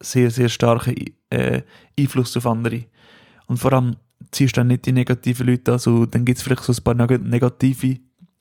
sehr, 0.00 0.30
sehr 0.30 0.48
starken 0.48 0.94
äh, 1.30 1.62
Einfluss 1.98 2.36
auf 2.36 2.46
andere. 2.46 2.84
Und 3.46 3.58
vor 3.58 3.72
allem 3.72 3.96
ziehst 4.30 4.56
du 4.56 4.60
dann 4.60 4.68
nicht 4.68 4.86
die 4.86 4.92
negativen 4.92 5.46
Leute 5.46 5.70
an, 5.70 5.74
also 5.74 6.06
dann 6.06 6.24
gibt 6.24 6.38
es 6.38 6.44
vielleicht 6.44 6.62
so 6.62 6.72
ein 6.72 6.82
paar 6.82 6.94
negative, 6.94 7.98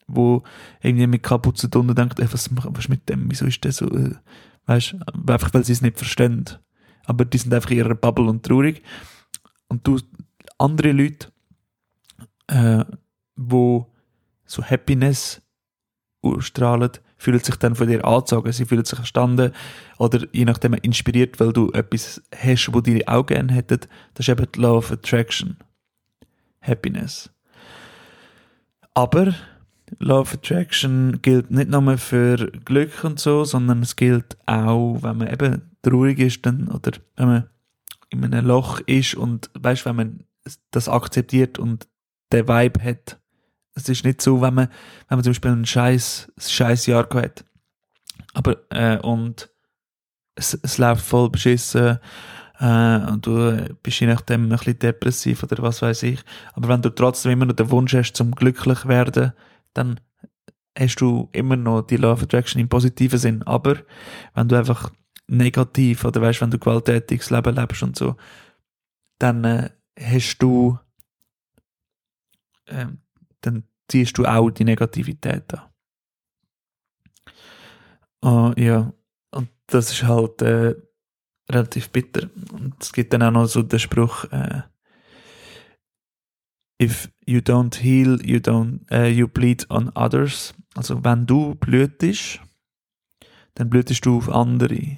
wo 0.08 0.44
irgendwie 0.82 1.08
mit 1.08 1.24
kaputt 1.24 1.58
zu 1.58 1.68
tun 1.68 1.89
und 1.89 1.98
denkt, 1.98 2.20
was, 2.20 2.50
was 2.51 2.80
ist 2.80 2.89
mit 2.89 3.08
dem, 3.10 3.30
wieso 3.30 3.46
ist 3.46 3.63
der 3.63 3.72
so, 3.72 3.88
äh, 3.88 4.16
weißt, 4.66 4.96
einfach 5.28 5.54
weil 5.54 5.63
sie 5.63 5.74
es 5.74 5.82
nicht 5.82 5.98
verstehen. 5.98 6.46
Aber 7.06 7.25
die 7.25 7.38
sind 7.38 7.54
einfach 7.54 7.72
in 7.72 7.78
ihrer 7.78 7.96
Bubble 7.96 8.30
und 8.30 8.44
traurig. 8.44 8.84
Und 9.68 9.86
du, 9.86 10.00
andere 10.58 10.92
Leute, 10.92 11.32
äh, 12.48 12.84
wo 13.36 13.92
so 14.46 14.63
Happiness 14.63 15.42
ausstrahlen, 16.22 16.92
fühlen 17.20 17.40
sich 17.40 17.56
dann 17.58 17.76
von 17.76 17.88
dir 17.88 18.04
angezogen. 18.04 18.52
Sie 18.52 18.66
fühlen 18.66 18.86
sich 18.86 18.98
verstanden 18.98 19.52
oder 20.00 20.26
je 20.32 20.46
nachdem 20.46 20.74
inspiriert, 20.74 21.40
weil 21.40 21.54
du 21.54 21.72
etwas 21.72 22.24
hast, 22.36 22.74
wo 22.74 22.82
die 22.82 23.08
auch 23.08 23.26
gerne 23.26 23.54
hätten. 23.54 23.82
Das 24.16 24.28
ist 24.28 24.30
eben 24.30 24.48
die 24.52 24.60
Law 24.60 24.78
of 24.78 24.92
Attraction. 24.92 25.58
Happiness. 26.62 27.30
Aber 28.94 29.36
Law 30.00 30.22
of 30.22 30.34
Attraction 30.34 31.22
gilt 31.22 31.52
nicht 31.52 31.70
nur 31.70 31.98
für 31.98 32.52
Glück 32.66 33.04
und 33.04 33.20
so, 33.20 33.44
sondern 33.44 33.82
es 33.82 33.96
gilt 33.96 34.38
auch, 34.46 35.00
wenn 35.02 35.18
man 35.18 35.32
eben 35.32 35.62
traurig 35.82 36.20
ist 36.20 36.46
dann, 36.46 36.68
oder 36.70 36.92
wenn 37.16 37.28
man 37.28 37.50
in 38.10 38.24
einem 38.24 38.48
Loch 38.48 38.80
ist 38.82 39.16
und 39.16 39.50
weißt, 39.54 39.86
wenn 39.86 39.96
man 39.96 40.24
das 40.72 40.90
akzeptiert 40.90 41.60
und 41.60 41.88
der 42.32 42.48
Vibe 42.48 42.84
hat. 42.84 43.19
Es 43.80 43.90
ist 43.90 44.06
nicht 44.06 44.22
so, 44.22 44.42
wenn 44.42 44.54
man, 44.54 44.68
wenn 45.08 45.18
man 45.18 45.24
zum 45.24 45.32
Beispiel 45.32 45.52
ein 45.52 45.66
scheiß, 45.66 46.86
Jahr 46.86 47.08
hat. 47.14 47.46
Aber, 48.34 48.58
äh, 48.70 48.98
und 49.00 49.50
es, 50.36 50.58
es 50.62 50.78
läuft 50.78 51.06
voll 51.06 51.30
beschissen, 51.30 52.00
äh, 52.60 52.98
und 53.10 53.26
du 53.26 53.76
bist 53.82 54.00
je 54.00 54.08
nachdem 54.08 54.44
ein 54.44 54.50
bisschen 54.50 54.80
depressiv 54.80 55.44
oder 55.44 55.64
was 55.64 55.82
weiß 55.82 56.04
ich. 56.04 56.20
Aber 56.54 56.68
wenn 56.68 56.82
du 56.82 56.90
trotzdem 56.90 57.32
immer 57.32 57.46
noch 57.46 57.56
den 57.56 57.72
Wunsch 57.72 57.94
hast, 57.94 58.14
zum 58.14 58.32
glücklich 58.32 58.86
werden, 58.86 59.34
dann 59.74 60.00
hast 60.78 60.98
du 60.98 61.30
immer 61.32 61.56
noch 61.56 61.82
die 61.82 61.98
Love 61.98 62.24
Attraction 62.24 62.62
im 62.62 62.70
positiven 62.70 63.20
Sinn. 63.20 63.44
Aber 63.44 63.78
wenn 64.34 64.48
du 64.48 64.58
einfach 64.58 64.92
negativ 65.28 66.04
oder 66.04 66.22
weißt, 66.22 66.42
wenn 66.42 66.52
du 66.52 66.60
gewalttätiges 66.60 67.30
Leben 67.30 67.56
lebst 67.56 67.84
und 67.84 67.96
so, 67.98 68.16
dann 69.20 69.44
äh, 69.44 69.70
hast 70.00 70.38
du, 70.40 70.78
äh, 72.66 72.88
dann 73.42 73.64
ziehst 73.89 74.17
du 74.17 74.25
auch 74.25 74.50
die 74.50 74.63
Negativität 74.63 75.53
an. 75.53 75.69
Uh, 78.24 78.53
ja, 78.58 78.93
und 79.31 79.50
das 79.67 79.91
ist 79.91 80.03
halt 80.03 80.41
äh, 80.41 80.75
relativ 81.50 81.89
bitter. 81.89 82.29
Und 82.51 82.75
es 82.81 82.91
gibt 82.91 83.13
dann 83.13 83.24
auch 83.24 83.31
noch 83.31 83.46
so 83.46 83.62
den 83.62 83.79
Spruch, 83.79 84.25
äh, 84.25 84.62
if 86.81 87.10
you 87.25 87.39
don't 87.39 87.75
heal, 87.75 88.19
you 88.25 88.39
don't, 88.39 88.81
uh, 88.91 89.08
you 89.08 89.27
bleed 89.27 89.69
on 89.69 89.89
others. 89.96 90.53
Also 90.75 91.03
wenn 91.03 91.25
du 91.25 91.55
blütest, 91.55 92.41
dann 93.55 93.69
blütest 93.69 94.05
du 94.05 94.17
auf 94.17 94.29
andere. 94.29 94.98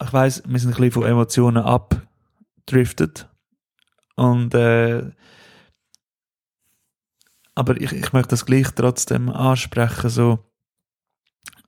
Ich 0.00 0.12
weiß, 0.12 0.42
wir 0.46 0.58
sind 0.58 0.70
ein 0.70 0.76
bisschen 0.76 0.92
von 0.92 1.04
Emotionen 1.04 1.62
abdriftet 1.62 3.28
und 4.16 4.54
äh, 4.54 5.10
aber 7.56 7.80
ich, 7.80 7.92
ich 7.92 8.12
möchte 8.12 8.30
das 8.30 8.46
gleich 8.46 8.68
trotzdem 8.74 9.28
ansprechen, 9.30 10.10
so 10.10 10.38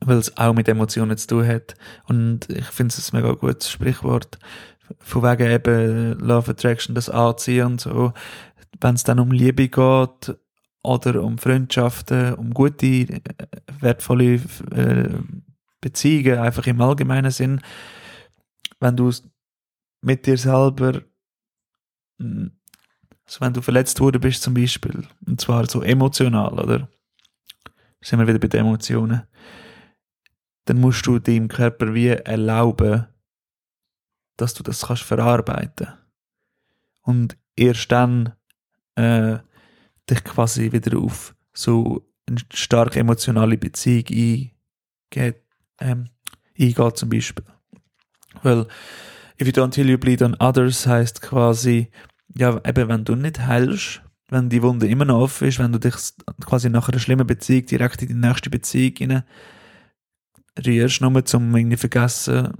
weil 0.01 0.19
es 0.19 0.37
auch 0.37 0.55
mit 0.55 0.69
Emotionen 0.69 1.17
zu 1.17 1.27
tun 1.27 1.47
hat. 1.47 1.75
Und 2.07 2.49
ich 2.51 2.67
finde 2.67 2.95
es 2.97 3.13
ein 3.13 3.17
mega 3.17 3.33
gutes 3.33 3.71
Sprichwort 3.71 4.39
von 5.01 5.23
wegen 5.23 5.51
eben 5.51 6.19
Love 6.21 6.53
Attraction, 6.53 6.95
das 6.95 7.11
Anziehen 7.11 7.67
und 7.67 7.81
so. 7.81 8.13
Wenn 8.81 8.95
es 8.95 9.05
dann 9.05 9.19
um 9.19 9.33
Liebe 9.33 9.69
geht 9.69 10.37
oder 10.83 11.23
um 11.23 11.39
Freundschaften, 11.39 12.35
um 12.35 12.55
gute, 12.55 13.21
wertvolle 13.81 14.41
äh, 14.71 15.19
Beziehungen, 15.81 16.39
einfach 16.39 16.67
im 16.67 16.81
allgemeinen 16.81 17.31
Sinn, 17.31 17.61
wenn 18.81 18.97
du 18.97 19.13
mit 20.01 20.27
dir 20.27 20.39
selber, 20.39 21.03
hm, 22.21 22.58
also 23.29 23.43
wenn 23.43 23.53
du 23.53 23.61
verletzt 23.61 24.01
worden 24.01 24.23
bist 24.23 24.43
zum 24.43 24.55
Beispiel, 24.55 25.07
und 25.27 25.39
zwar 25.39 25.69
so 25.69 25.83
emotional, 25.83 26.59
oder? 26.59 26.89
Sind 28.01 28.19
wir 28.19 28.27
wieder 28.27 28.39
bei 28.39 28.49
den 28.49 28.61
Emotionen. 28.61 29.23
Dann 30.65 30.81
musst 30.81 31.07
du 31.07 31.19
deinem 31.19 31.49
Körper 31.49 31.93
wie 31.93 32.09
erlauben, 32.09 33.07
dass 34.39 34.55
du 34.55 34.63
das 34.63 34.87
kannst 34.87 35.03
verarbeiten. 35.03 35.89
Und 37.03 37.37
erst 37.55 37.93
dann 37.93 38.33
äh, 38.95 39.39
dich 40.09 40.25
quasi 40.25 40.73
wieder 40.73 40.97
auf 40.99 41.35
so 41.53 42.09
eine 42.27 42.39
starke 42.55 43.01
emotionale 43.01 43.59
Beziehung 43.59 44.07
eingeht, 45.11 45.43
ähm, 45.81 46.09
eingeht 46.59 46.97
zum 46.97 47.11
Beispiel. 47.11 47.45
Weil 48.43 48.67
if 49.39 49.47
you 49.47 49.53
don't 49.53 49.77
heal, 49.77 49.89
you 49.89 49.99
bleed 49.99 50.23
on 50.23 50.35
others 50.41 50.87
heißt 50.87 51.21
quasi, 51.21 51.91
ja, 52.37 52.61
eben 52.65 52.89
wenn 52.89 53.05
du 53.05 53.15
nicht 53.15 53.41
heilst, 53.41 54.03
wenn 54.29 54.49
die 54.49 54.63
Wunde 54.63 54.87
immer 54.87 55.05
noch 55.05 55.21
offen 55.21 55.49
ist, 55.49 55.59
wenn 55.59 55.73
du 55.73 55.79
dich 55.79 55.95
quasi 56.45 56.69
nach 56.69 56.89
einer 56.89 56.99
schlimmen 56.99 57.27
Beziehung 57.27 57.67
direkt 57.67 58.03
in 58.03 58.09
die 58.09 58.15
nächste 58.15 58.51
Beziehung 58.51 58.95
rein 59.01 59.25
rührst, 60.65 61.01
nur 61.01 61.25
zum 61.25 61.55
irgendwie 61.57 61.77
vergessen, 61.77 62.53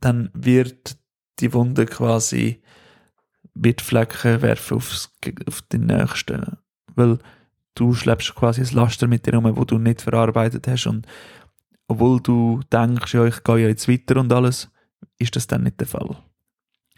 dann 0.00 0.30
wird 0.34 0.96
die 1.40 1.52
Wunde 1.52 1.86
quasi 1.86 2.62
wird 3.54 3.80
Flecken 3.80 4.42
werfen 4.42 4.76
aufs, 4.76 5.10
auf 5.46 5.62
den 5.62 5.86
nächsten. 5.86 6.58
Weil 6.94 7.18
du 7.74 7.94
schleppst 7.94 8.34
quasi 8.34 8.60
ein 8.60 8.74
Laster 8.74 9.06
mit 9.06 9.26
dir 9.26 9.34
rum, 9.34 9.56
wo 9.56 9.64
du 9.64 9.78
nicht 9.78 10.02
verarbeitet 10.02 10.68
hast 10.68 10.86
und 10.86 11.06
obwohl 11.88 12.20
du 12.20 12.60
denkst, 12.72 13.14
ja, 13.14 13.24
ich 13.24 13.42
gehe 13.44 13.58
ja 13.58 13.68
jetzt 13.68 13.88
weiter 13.88 14.16
und 14.16 14.32
alles, 14.32 14.68
ist 15.18 15.36
das 15.36 15.46
dann 15.46 15.62
nicht 15.62 15.80
der 15.80 15.86
Fall. 15.86 16.16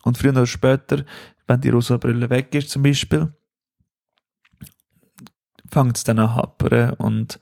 Und 0.02 0.18
früher 0.18 0.32
oder 0.32 0.46
später, 0.46 1.04
wenn 1.46 1.60
die 1.60 1.70
rosa 1.70 1.96
Brille 1.96 2.30
weg 2.30 2.54
ist 2.54 2.70
zum 2.70 2.82
Beispiel, 2.82 3.32
fängt 5.70 5.96
es 5.96 6.04
dann 6.04 6.18
an 6.18 6.34
happern 6.34 6.94
und 6.94 7.38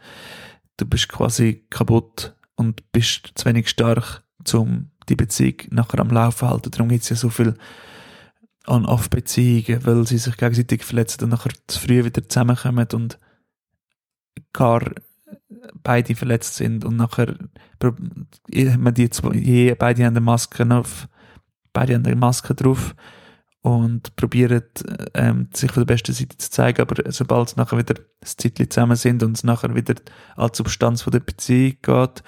du 0.77 0.87
bist 0.87 1.09
quasi 1.09 1.67
kaputt 1.71 2.35
und 2.57 2.91
bist 2.93 3.33
zu 3.35 3.47
wenig 3.47 3.69
stark, 3.69 4.23
um 4.53 4.91
die 5.09 5.17
Beziehung 5.17 5.57
nachher 5.71 6.01
am 6.01 6.11
Laufen 6.11 6.39
zu 6.39 6.49
halten. 6.49 6.71
Darum 6.71 6.89
gibt 6.89 7.05
es 7.05 7.11
ja 7.11 7.17
so 7.17 7.31
viel 7.31 7.55
On-Off-Beziehungen, 8.67 9.87
weil 9.87 10.07
sie 10.07 10.19
sich 10.19 10.37
gegenseitig 10.37 10.85
verletzen 10.85 11.25
und 11.25 11.31
nachher 11.31 11.53
zu 11.69 11.79
früh 11.79 12.05
wieder 12.05 12.29
zusammenkommen 12.29 12.89
und 12.93 13.19
gar 14.53 14.83
beide 15.83 16.15
verletzt 16.15 16.57
sind 16.57 16.85
und 16.85 16.97
nachher 16.97 17.37
haben 17.83 18.95
die 18.95 19.11
zwei, 19.11 19.75
beide 19.79 20.05
haben 20.05 20.17
eine 20.17 20.21
Maske 20.21 20.67
auf, 20.75 21.09
beide 21.76 21.95
haben 21.95 22.06
eine 22.06 22.16
Maske 22.16 22.54
drauf 22.54 22.97
und 23.61 24.16
probieren 24.16 24.62
ähm, 25.12 25.50
sich 25.52 25.71
von 25.71 25.83
der 25.83 25.92
besten 25.92 26.14
Seite 26.14 26.38
zu 26.38 26.50
zeigen, 26.50 26.80
aber 26.80 27.11
sobald 27.12 27.49
es 27.49 27.56
nachher 27.56 27.76
wieder 27.76 27.97
das 28.21 28.37
Zeitchen 28.37 28.71
zusammen 28.71 28.97
sind 28.97 29.23
und 29.23 29.37
es 29.37 29.45
nachher 29.45 29.75
wieder 29.75 29.95
als 30.37 30.56
Substanz 30.56 31.02
von 31.02 31.11
der 31.11 31.21
Beziehung 31.21 31.76
geht, 31.83 32.23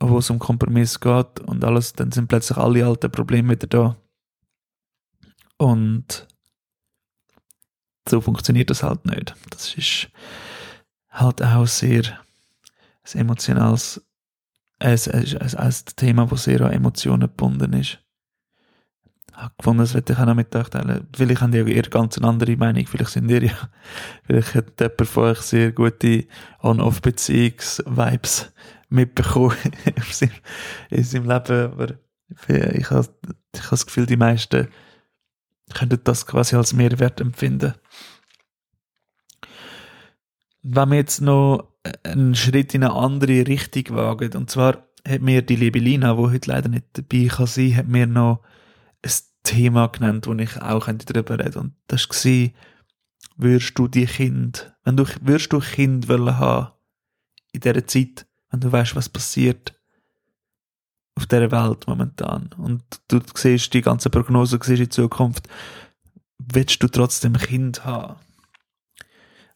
wo 0.00 0.18
es 0.18 0.30
um 0.30 0.40
Kompromiss 0.40 0.98
geht 0.98 1.38
und 1.40 1.64
alles, 1.64 1.92
dann 1.92 2.10
sind 2.10 2.26
plötzlich 2.26 2.58
alle 2.58 2.84
alten 2.84 3.12
Probleme 3.12 3.50
wieder 3.50 3.68
da. 3.68 3.96
Und 5.58 6.26
so 8.08 8.20
funktioniert 8.20 8.70
das 8.70 8.82
halt 8.82 9.06
nicht. 9.06 9.34
Das 9.50 9.74
ist 9.74 10.08
halt 11.10 11.40
auch 11.40 11.66
sehr 11.68 12.02
ein 13.14 13.20
emotionales, 13.20 14.04
ein, 14.80 14.98
ein, 15.12 15.54
ein, 15.54 15.74
Thema, 15.94 16.26
das 16.26 16.44
sehr 16.44 16.62
an 16.62 16.72
Emotionen 16.72 17.28
gebunden 17.28 17.74
ist. 17.74 18.01
Habe 19.42 19.54
gefunden, 19.58 19.80
das 19.80 19.94
werde 19.94 20.12
ich 20.12 20.18
auch 20.18 20.26
noch 20.26 20.34
mit 20.34 20.54
euch 20.54 20.68
teilen. 20.68 21.08
Vielleicht 21.16 21.40
haben 21.40 21.50
die 21.50 21.58
eher 21.58 21.82
ganz 21.82 22.16
andere 22.18 22.56
Meinung. 22.56 22.86
Vielleicht 22.86 23.10
sind 23.10 23.28
ihr 23.28 23.42
ja, 23.42 23.54
vielleicht 24.24 24.54
hat 24.54 24.80
jemand 24.80 25.08
von 25.08 25.24
euch 25.24 25.40
sehr 25.40 25.72
gute 25.72 26.26
On-Off-Beziehungs-Vibes 26.62 28.52
mitbekommen 28.88 29.56
in 30.90 31.04
seinem 31.04 31.28
Leben. 31.28 31.72
Aber 31.72 31.88
ich 32.28 32.90
habe, 32.90 33.08
ich 33.52 33.64
habe 33.64 33.70
das 33.70 33.86
Gefühl, 33.86 34.06
die 34.06 34.16
meisten 34.16 34.68
könnten 35.74 36.00
das 36.04 36.26
quasi 36.26 36.54
als 36.54 36.72
Mehrwert 36.72 37.20
empfinden. 37.20 37.74
Wenn 40.62 40.90
wir 40.90 40.98
jetzt 40.98 41.20
noch 41.20 41.66
einen 42.04 42.36
Schritt 42.36 42.74
in 42.74 42.84
eine 42.84 42.92
andere 42.92 43.46
Richtung 43.48 43.96
wagen, 43.96 44.36
und 44.36 44.50
zwar 44.50 44.86
hat 45.06 45.20
mir 45.20 45.42
die 45.42 45.56
liebe 45.56 45.80
Lina, 45.80 46.14
die 46.14 46.20
heute 46.20 46.48
leider 46.48 46.68
nicht 46.68 46.86
dabei 46.92 47.26
kann 47.26 47.46
sein, 47.46 47.76
hat 47.76 47.88
mir 47.88 48.06
noch 48.06 48.40
ein 49.04 49.10
Thema 49.42 49.88
genannt, 49.88 50.26
wo 50.26 50.34
ich 50.34 50.60
auch 50.60 50.86
darüber 50.86 51.38
reden. 51.38 51.58
Und 51.58 51.74
das 51.88 52.08
war, 52.08 52.50
würdest 53.36 53.78
du 53.78 53.88
die 53.88 54.06
Kind, 54.06 54.72
wenn 54.84 54.96
du, 54.96 55.04
würdest 55.20 55.52
du 55.52 55.60
Kind 55.60 56.08
wollen 56.08 56.38
haben, 56.38 56.72
in 57.52 57.60
dieser 57.60 57.86
Zeit, 57.86 58.26
wenn 58.50 58.60
du 58.60 58.72
weißt, 58.72 58.96
was 58.96 59.08
passiert 59.08 59.78
auf 61.14 61.26
dieser 61.26 61.50
Welt 61.50 61.86
momentan? 61.86 62.50
Und 62.56 62.82
du 63.08 63.20
siehst 63.34 63.74
die 63.74 63.82
ganze 63.82 64.10
Prognose, 64.10 64.58
siehst 64.62 64.80
in 64.80 64.90
Zukunft, 64.90 65.48
willst 66.38 66.82
du 66.82 66.88
trotzdem 66.88 67.34
Kind 67.34 67.84
haben? 67.84 68.16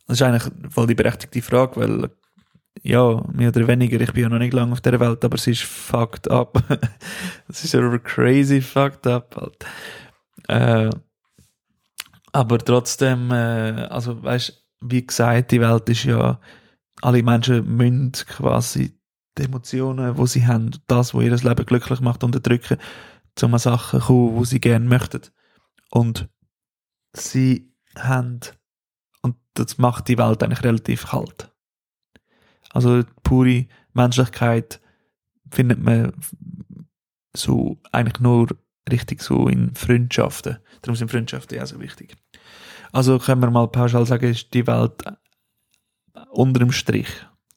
Das 0.07 0.21
ist 0.21 0.23
eigentlich 0.23 0.53
voll 0.71 0.87
die 0.87 0.95
berechtigte 0.95 1.43
Frage, 1.43 1.77
weil 1.77 2.11
ja, 2.83 3.23
mehr 3.33 3.49
oder 3.49 3.67
weniger, 3.67 4.01
ich 4.01 4.13
bin 4.13 4.25
ja 4.25 4.29
noch 4.29 4.39
nicht 4.39 4.53
lange 4.53 4.73
auf 4.73 4.81
der 4.81 5.01
Welt, 5.01 5.25
aber 5.25 5.35
es 5.35 5.47
ist 5.47 5.63
fucked 5.63 6.31
up. 6.31 6.63
es 7.49 7.65
ist 7.65 7.75
aber 7.75 7.99
crazy 7.99 8.61
fucked 8.61 9.07
up 9.07 9.37
halt. 9.37 9.65
Äh, 10.49 10.91
aber 12.33 12.59
trotzdem, 12.59 13.31
äh, 13.31 13.87
also 13.89 14.23
weißt, 14.23 14.63
wie 14.83 15.07
gesagt, 15.07 15.53
die 15.53 15.61
Welt 15.61 15.89
ist 15.89 16.05
ja, 16.05 16.39
alle 17.03 17.23
Menschen 17.23 17.77
müssen 17.77 18.13
quasi 18.13 18.99
die 19.39 19.45
Emotionen, 19.45 20.15
die 20.15 20.27
sie 20.27 20.47
haben, 20.47 20.71
das, 20.87 21.15
was 21.15 21.25
ihr 21.25 21.37
Leben 21.37 21.67
glücklich 21.67 22.01
macht, 22.01 22.25
unterdrücken, 22.25 22.79
zu 23.35 23.47
an 23.47 23.59
Sachen 23.59 24.01
kommen, 24.01 24.39
die 24.39 24.45
sie 24.47 24.61
gerne 24.61 24.87
möchten. 24.87 25.23
Und 25.91 26.29
sie 27.15 27.73
haben, 27.99 28.41
und 29.23 29.37
das 29.55 29.79
macht 29.79 30.09
die 30.09 30.19
Welt 30.19 30.43
eigentlich 30.43 30.63
relativ 30.63 31.07
kalt. 31.09 31.53
Also 32.77 33.03
pure 33.23 33.67
Menschlichkeit 33.95 34.81
findet 35.51 35.83
man 35.83 36.13
so 37.35 37.79
eigentlich 37.93 38.21
nur 38.21 38.49
richtig 38.91 39.23
so 39.23 39.49
in 39.49 39.75
Freundschaften. 39.75 40.59
Darum 40.83 40.97
sind 40.97 41.11
Freundschaften 41.11 41.59
ja 41.59 41.67
so 41.67 41.81
wichtig. 41.81 42.17
Also 42.93 43.19
können 43.19 43.43
wir 43.43 43.51
mal 43.51 43.69
pauschal 43.69 44.07
sagen, 44.07 44.31
ist 44.31 44.55
die 44.55 44.67
Welt 44.67 45.03
unter 46.31 46.61
dem 46.61 46.73
Strich 46.73 47.09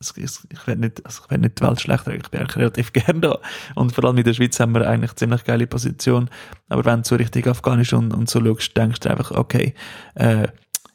ich 0.01 0.67
werde 0.67 0.81
nicht, 0.81 1.05
also 1.05 1.23
ich 1.23 1.29
werde 1.29 1.43
nicht 1.43 1.59
die 1.59 1.63
Welt 1.63 1.81
schlechter, 1.81 2.13
ich 2.13 2.29
bin 2.29 2.39
eigentlich 2.39 2.55
relativ 2.55 2.93
gern 2.93 3.21
da. 3.21 3.37
Und 3.75 3.93
vor 3.93 4.05
allem 4.05 4.17
in 4.17 4.23
der 4.23 4.33
Schweiz 4.33 4.59
haben 4.59 4.73
wir 4.73 4.87
eigentlich 4.87 5.15
ziemlich 5.15 5.43
geile 5.43 5.67
Position. 5.67 6.29
Aber 6.69 6.85
wenn 6.85 7.01
du 7.01 7.07
so 7.07 7.15
richtig 7.15 7.47
Afghanisch 7.47 7.93
und, 7.93 8.13
und 8.13 8.29
so 8.29 8.43
schaust, 8.43 8.77
denkst 8.77 9.01
du 9.01 9.09
einfach, 9.09 9.31
okay, 9.31 9.73
äh, 10.15 10.47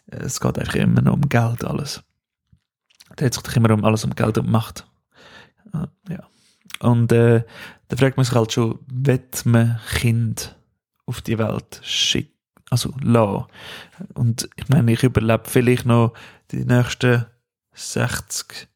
es 0.07 0.41
geht 0.41 0.59
einfach 0.59 0.77
immer 0.77 1.03
noch 1.03 1.15
um 1.15 1.29
Geld 1.29 1.65
alles. 1.65 2.03
Hat 3.20 3.35
sich 3.35 3.57
immer 3.57 3.70
um 3.70 3.85
alles 3.85 4.05
um 4.05 4.14
Geld 4.14 4.38
und 4.38 4.50
Macht. 4.50 4.87
Ja. 6.09 6.29
Und 6.81 7.12
äh, 7.12 7.44
da 7.88 7.96
fragt 7.96 8.16
man 8.16 8.24
sich 8.24 8.35
halt 8.35 8.53
schon, 8.53 8.79
wird 8.87 9.46
man 9.46 9.79
Kind 9.94 10.57
auf 11.07 11.20
die 11.20 11.38
Welt 11.38 11.81
schicken? 11.83 12.33
Also, 12.70 12.94
lassen. 13.00 13.44
Und 14.14 14.48
ich 14.57 14.68
meine, 14.68 14.92
ich 14.92 15.03
überlebe 15.03 15.44
vielleicht 15.46 15.87
noch 15.87 16.14
die 16.50 16.64
nächsten 16.64 17.27
60 17.74 18.68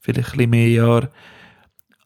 vielleicht 0.00 0.28
ein 0.28 0.36
bisschen 0.36 0.50
mehr 0.50 0.68
Jahre. 0.68 1.10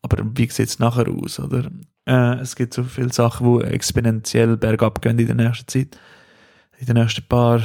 Aber 0.03 0.19
wie 0.37 0.49
sieht 0.49 0.69
es 0.69 0.79
nachher 0.79 1.09
aus, 1.09 1.41
oder? 1.41 1.71
Äh, 2.07 2.39
es 2.41 2.55
gibt 2.55 2.73
so 2.75 2.85
viele 2.85 3.13
Sachen, 3.13 3.59
die 3.59 3.65
exponentiell 3.65 4.57
bergab 4.57 5.03
gehen 5.03 5.19
in 5.19 5.27
der 5.27 5.35
nächsten 5.35 5.67
Zeit. 5.67 5.99
In 6.79 6.87
den 6.87 6.97
nächsten 6.97 7.27
paar 7.27 7.61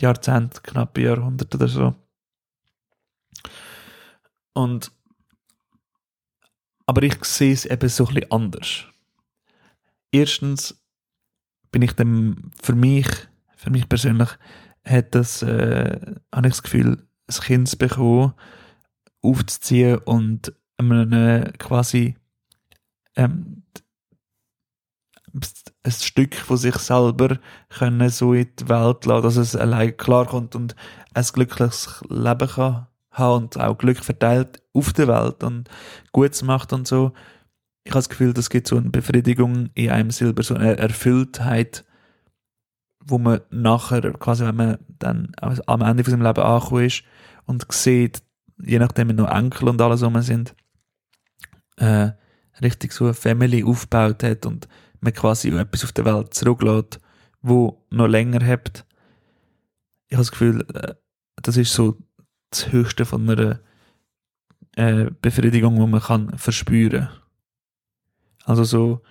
Jahrzehnten, 0.00 0.62
knappe 0.62 1.02
Jahrhunderte 1.02 1.56
oder 1.56 1.68
so. 1.68 1.94
Und 4.52 4.92
aber 6.90 7.04
ich 7.04 7.24
sehe 7.24 7.52
es 7.52 7.66
eben 7.66 7.88
so 7.88 8.08
ein 8.08 8.32
anders. 8.32 8.84
Erstens 10.10 10.82
bin 11.70 11.82
ich 11.82 11.92
dem, 11.92 12.50
für 12.60 12.74
mich, 12.74 13.06
für 13.54 13.70
mich 13.70 13.88
persönlich, 13.88 14.28
hat 14.84 15.14
das, 15.14 15.42
äh, 15.42 16.16
habe 16.34 16.48
ich 16.48 16.54
das 16.54 16.64
Gefühl, 16.64 17.06
ein 17.28 17.40
Kind 17.42 17.68
zu 17.68 17.78
bekommen, 17.78 18.34
aufzuziehen 19.22 19.98
und 19.98 20.52
einem 20.78 21.52
quasi 21.58 22.16
ähm, 23.14 23.62
ein 25.32 25.92
Stück 25.92 26.34
von 26.34 26.56
sich 26.56 26.74
selber 26.74 27.38
können 27.68 28.10
so 28.10 28.34
in 28.34 28.50
die 28.58 28.68
Welt 28.68 29.04
lassen, 29.04 29.22
dass 29.22 29.36
es 29.36 29.54
allein 29.54 29.96
klarkommt 29.96 30.56
und 30.56 30.74
ein 31.14 31.24
glückliches 31.24 32.02
Leben 32.08 32.48
kann 32.48 32.88
haben 33.10 33.44
und 33.44 33.60
auch 33.60 33.78
Glück 33.78 34.04
verteilt 34.04 34.62
auf 34.72 34.92
der 34.92 35.08
Welt 35.08 35.42
und 35.42 35.68
Gutes 36.12 36.42
macht 36.42 36.72
und 36.72 36.86
so. 36.86 37.12
ich 37.84 37.90
habe 37.90 37.98
das 37.98 38.08
Gefühl, 38.08 38.32
das 38.32 38.50
gibt 38.50 38.68
so 38.68 38.76
eine 38.76 38.90
Befriedigung 38.90 39.70
in 39.74 39.90
einem 39.90 40.10
selber, 40.10 40.42
so 40.42 40.54
eine 40.54 40.76
Erfülltheit, 40.78 41.84
wo 43.04 43.18
man 43.18 43.40
nachher, 43.50 44.02
quasi 44.12 44.44
wenn 44.44 44.56
man 44.56 44.78
dann 44.98 45.32
am 45.66 45.82
Ende 45.82 46.04
von 46.04 46.12
seinem 46.12 46.22
Leben 46.22 46.42
angekommen 46.42 46.84
ist 46.84 47.02
und 47.46 47.66
sieht, 47.72 48.22
je 48.62 48.78
nachdem, 48.78 49.08
wenn 49.08 49.16
noch 49.16 49.30
Enkel 49.30 49.68
und 49.68 49.80
alles 49.80 50.02
rum 50.02 50.20
sind, 50.22 50.54
äh, 51.76 52.10
richtig 52.62 52.92
so 52.92 53.06
eine 53.06 53.14
Family 53.14 53.64
aufgebaut 53.64 54.22
hat 54.22 54.46
und 54.46 54.68
man 55.00 55.14
quasi 55.14 55.48
etwas 55.48 55.84
auf 55.84 55.92
der 55.92 56.04
Welt 56.04 56.34
zurücklässt, 56.34 57.00
wo 57.40 57.86
noch 57.90 58.06
länger 58.06 58.46
habt. 58.46 58.84
Ich 60.08 60.14
habe 60.14 60.22
das 60.22 60.30
Gefühl, 60.30 60.66
äh, 60.74 60.94
das 61.42 61.56
ist 61.56 61.72
so 61.72 61.96
das 62.50 62.72
Höchste 62.72 63.04
von 63.04 63.28
einer 63.28 63.60
äh, 64.76 65.10
Befriedigung, 65.22 65.76
die 65.76 65.86
man 65.86 66.00
kann 66.00 66.38
verspüren. 66.38 67.08
Also 68.44 68.64
so, 68.64 69.02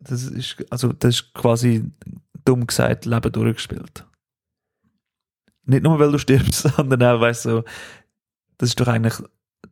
das 0.00 0.24
ist, 0.24 0.64
also 0.70 0.92
das 0.92 1.16
ist 1.16 1.34
quasi 1.34 1.90
dumm 2.44 2.66
gesagt 2.66 3.06
Leben 3.06 3.32
durchgespielt. 3.32 4.06
Nicht 5.64 5.82
nur, 5.82 5.98
weil 5.98 6.12
du 6.12 6.18
stirbst, 6.18 6.62
sondern 6.76 7.02
auch, 7.02 7.20
weißt 7.20 7.46
du, 7.46 7.64
das 8.58 8.70
ist 8.70 8.80
doch 8.80 8.88
eigentlich 8.88 9.14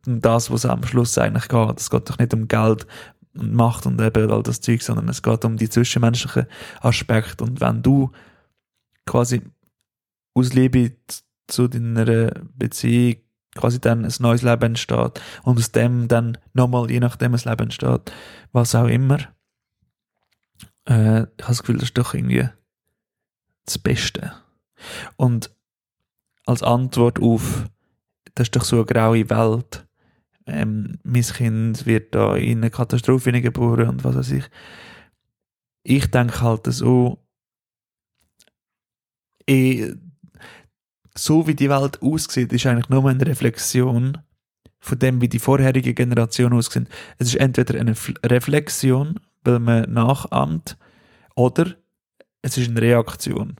das, 0.05 0.51
was 0.51 0.65
am 0.65 0.83
Schluss 0.83 1.17
eigentlich 1.17 1.47
geht. 1.47 1.79
Es 1.79 1.89
geht 1.89 2.09
doch 2.09 2.17
nicht 2.17 2.33
um 2.33 2.47
Geld 2.47 2.85
und 3.33 3.53
Macht 3.53 3.85
und 3.85 3.99
eben 3.99 4.31
all 4.31 4.43
das 4.43 4.61
Zeug, 4.61 4.81
sondern 4.81 5.09
es 5.09 5.23
geht 5.23 5.45
um 5.45 5.57
die 5.57 5.69
zwischenmenschlichen 5.69 6.47
Aspekte. 6.81 7.43
Und 7.43 7.61
wenn 7.61 7.81
du 7.81 8.11
quasi 9.05 9.41
aus 10.33 10.53
Liebe 10.53 10.95
zu 11.47 11.67
deiner 11.67 12.31
Beziehung 12.55 13.21
quasi 13.55 13.79
dann 13.79 14.05
ein 14.05 14.13
neues 14.19 14.41
Leben 14.41 14.63
entsteht 14.63 15.21
und 15.43 15.57
aus 15.57 15.71
dem 15.71 16.07
dann 16.07 16.37
nochmal, 16.53 16.91
je 16.91 16.99
nachdem 16.99 17.33
ein 17.33 17.41
Leben 17.43 17.63
entsteht, 17.63 18.11
was 18.51 18.75
auch 18.75 18.87
immer, 18.87 19.19
äh, 20.87 21.23
ich 21.23 21.43
habe 21.43 21.47
das 21.47 21.59
Gefühl, 21.59 21.75
das 21.75 21.85
ist 21.85 21.97
doch 21.97 22.13
irgendwie 22.13 22.49
das 23.65 23.79
Beste. 23.79 24.33
Und 25.15 25.55
als 26.45 26.61
Antwort 26.61 27.19
auf, 27.19 27.69
das 28.35 28.47
ist 28.47 28.55
doch 28.55 28.63
so 28.63 28.77
eine 28.77 28.85
graue 28.85 29.29
Welt, 29.29 29.87
ähm, 30.45 30.99
mein 31.03 31.23
Kind 31.23 31.85
wird 31.85 32.13
da 32.13 32.35
in 32.35 32.59
eine 32.59 32.69
Katastrophe 32.69 33.31
geboren 33.41 33.89
und 33.89 34.03
was 34.03 34.15
weiß 34.15 34.31
ich. 34.31 34.45
Ich 35.83 36.11
denke 36.11 36.41
halt 36.41 36.65
so, 36.67 37.25
ich, 39.47 39.95
so 41.17 41.47
wie 41.47 41.55
die 41.55 41.69
Welt 41.69 42.01
aussieht, 42.01 42.51
ist 42.51 42.65
eigentlich 42.65 42.89
nur 42.89 43.07
eine 43.09 43.25
Reflexion 43.25 44.17
von 44.79 44.99
dem, 44.99 45.21
wie 45.21 45.29
die 45.29 45.39
vorherige 45.39 45.93
Generation 45.93 46.53
aussieht. 46.53 46.87
Es 47.17 47.29
ist 47.29 47.35
entweder 47.35 47.79
eine 47.79 47.95
Reflexion, 48.23 49.19
weil 49.43 49.59
man 49.59 49.91
nachahmt, 49.91 50.77
oder 51.35 51.75
es 52.41 52.57
ist 52.57 52.69
eine 52.69 52.81
Reaktion, 52.81 53.55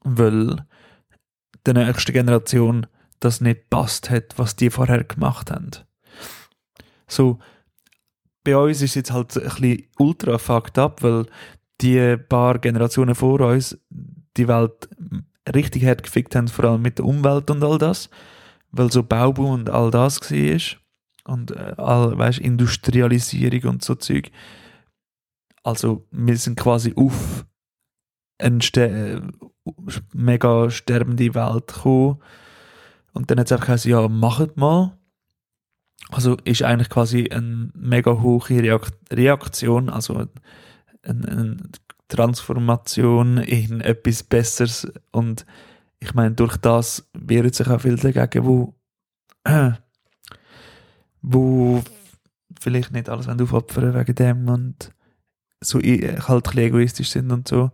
weil 0.00 0.64
der 1.66 1.74
nächsten 1.74 2.12
Generation 2.12 2.86
das 3.18 3.40
nicht 3.40 3.68
passt 3.68 4.10
hat, 4.10 4.38
was 4.38 4.56
die 4.56 4.70
vorher 4.70 5.04
gemacht 5.04 5.50
haben. 5.50 5.70
So, 7.06 7.38
bei 8.44 8.56
uns 8.56 8.78
ist 8.78 8.90
es 8.90 8.94
jetzt 8.94 9.12
halt 9.12 9.36
ein 9.36 9.42
bisschen 9.42 9.88
ultra 9.98 10.38
fucked 10.38 10.78
up, 10.78 11.02
weil 11.02 11.26
die 11.80 12.16
paar 12.16 12.58
Generationen 12.58 13.14
vor 13.14 13.40
uns 13.40 13.78
die 14.36 14.48
Welt 14.48 14.88
richtig 15.54 15.84
hart 15.84 16.02
gefickt 16.02 16.34
haben, 16.34 16.48
vor 16.48 16.64
allem 16.64 16.82
mit 16.82 16.98
der 16.98 17.04
Umwelt 17.04 17.50
und 17.50 17.62
all 17.62 17.78
das, 17.78 18.10
weil 18.70 18.90
so 18.90 19.02
Baubau 19.02 19.52
und 19.52 19.70
all 19.70 19.90
das 19.90 20.20
war 20.20 20.80
und 21.24 21.50
äh, 21.52 21.74
all, 21.76 22.16
weißt, 22.16 22.38
Industrialisierung 22.38 23.70
und 23.70 23.84
so 23.84 23.94
Zeug. 23.94 24.30
Also 25.62 26.06
wir 26.10 26.36
sind 26.36 26.58
quasi 26.58 26.94
auf 26.96 27.44
eine 28.38 28.62
Ste 28.62 29.22
mega 30.14 30.70
sterbende 30.70 31.34
Welt 31.34 31.66
gekommen 31.66 32.20
und 33.12 33.30
dann 33.30 33.38
hat 33.38 33.46
es 33.46 33.52
einfach 33.52 33.66
gesagt, 33.66 33.84
ja, 33.86 34.08
macht 34.08 34.56
mal. 34.56 34.96
Also 36.08 36.36
ist 36.44 36.62
eigentlich 36.62 36.88
quasi 36.88 37.28
eine 37.30 37.70
mega 37.74 38.20
hohe 38.20 38.40
Reaktion, 39.12 39.90
also 39.90 40.26
eine, 41.02 41.28
eine 41.28 41.56
Transformation 42.10 43.38
in 43.38 43.80
etwas 43.80 44.22
Besseres. 44.22 44.90
Und 45.12 45.46
ich 46.00 46.14
meine, 46.14 46.34
durch 46.34 46.56
das 46.56 47.08
wehren 47.14 47.52
sich 47.52 47.68
auch 47.68 47.80
viele 47.80 47.96
dagegen, 47.96 48.44
wo, 48.44 48.74
wo 51.22 51.82
vielleicht 52.60 52.92
nicht 52.92 53.08
alles 53.08 53.28
aufopfern 53.28 53.94
wegen 53.94 54.14
dem 54.14 54.48
und 54.48 54.92
so 55.62 55.78
halt 55.78 56.48
ein 56.48 56.58
egoistisch 56.58 57.10
sind 57.10 57.30
und 57.30 57.48
so. 57.48 57.70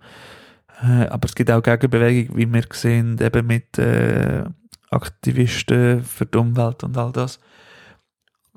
Äh, 0.82 1.06
aber 1.06 1.26
es 1.26 1.34
gibt 1.34 1.50
auch 1.50 1.62
Gegenbewegungen, 1.62 2.36
wie 2.36 2.52
wir 2.52 2.64
sehen, 2.72 3.18
eben 3.20 3.46
mit 3.46 3.78
äh, 3.78 4.44
Aktivisten 4.90 6.02
für 6.02 6.26
die 6.26 6.38
Umwelt 6.38 6.84
und 6.84 6.96
all 6.96 7.12
das. 7.12 7.40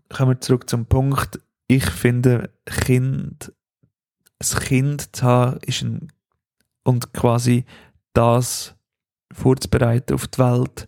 Kommen 0.10 0.32
wir 0.32 0.42
zurück 0.42 0.70
zum 0.70 0.86
Punkt. 0.86 1.40
Ich 1.68 1.86
finde, 1.86 2.50
Kind, 2.66 3.54
das 4.40 4.60
Kind 4.60 5.16
zu 5.16 5.26
haben, 5.26 5.60
ist 5.66 5.84
ein, 5.84 6.12
und 6.84 7.14
quasi 7.14 7.66
das 8.14 8.76
vorzubereiten 9.32 10.14
auf 10.14 10.28
die 10.28 10.40
Welt. 10.40 10.88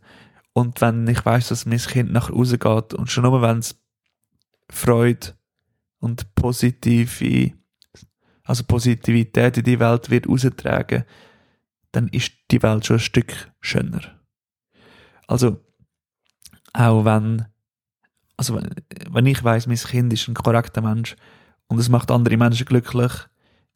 Und 0.54 0.82
wenn 0.82 1.08
ich 1.08 1.24
weiß, 1.24 1.50
dass 1.50 1.66
mein 1.66 1.78
Kind 1.78 2.12
nach 2.12 2.30
Hause 2.30 2.58
geht 2.58 2.94
und 2.94 3.12
schon 3.12 3.24
nur 3.24 3.42
wenn 3.42 3.60
es 3.60 3.80
Freude 4.70 5.34
und 6.00 6.34
positive, 6.36 7.54
also 8.44 8.64
Positivität 8.64 9.58
in 9.58 9.64
die 9.64 9.80
Welt 9.80 10.10
wird 10.10 10.28
austragen, 10.28 11.04
dann 11.92 12.08
ist 12.08 12.32
die 12.50 12.64
Welt 12.64 12.86
schon 12.86 12.98
ein 12.98 13.02
Stück 13.02 13.52
schöner. 13.60 14.02
Also, 15.28 15.62
auch 16.74 17.06
wenn, 17.06 17.46
also 18.38 18.60
wenn 19.10 19.26
ich 19.26 19.44
weiß, 19.44 19.68
mein 19.68 19.78
Kind 19.78 20.14
ist 20.14 20.28
ein 20.28 20.34
korrekter 20.34 20.82
Mensch 20.82 21.16
und 21.68 21.80
es 21.80 21.90
macht 21.90 22.12
andere 22.12 22.38
Menschen 22.38 22.66
glücklich, 22.66 23.12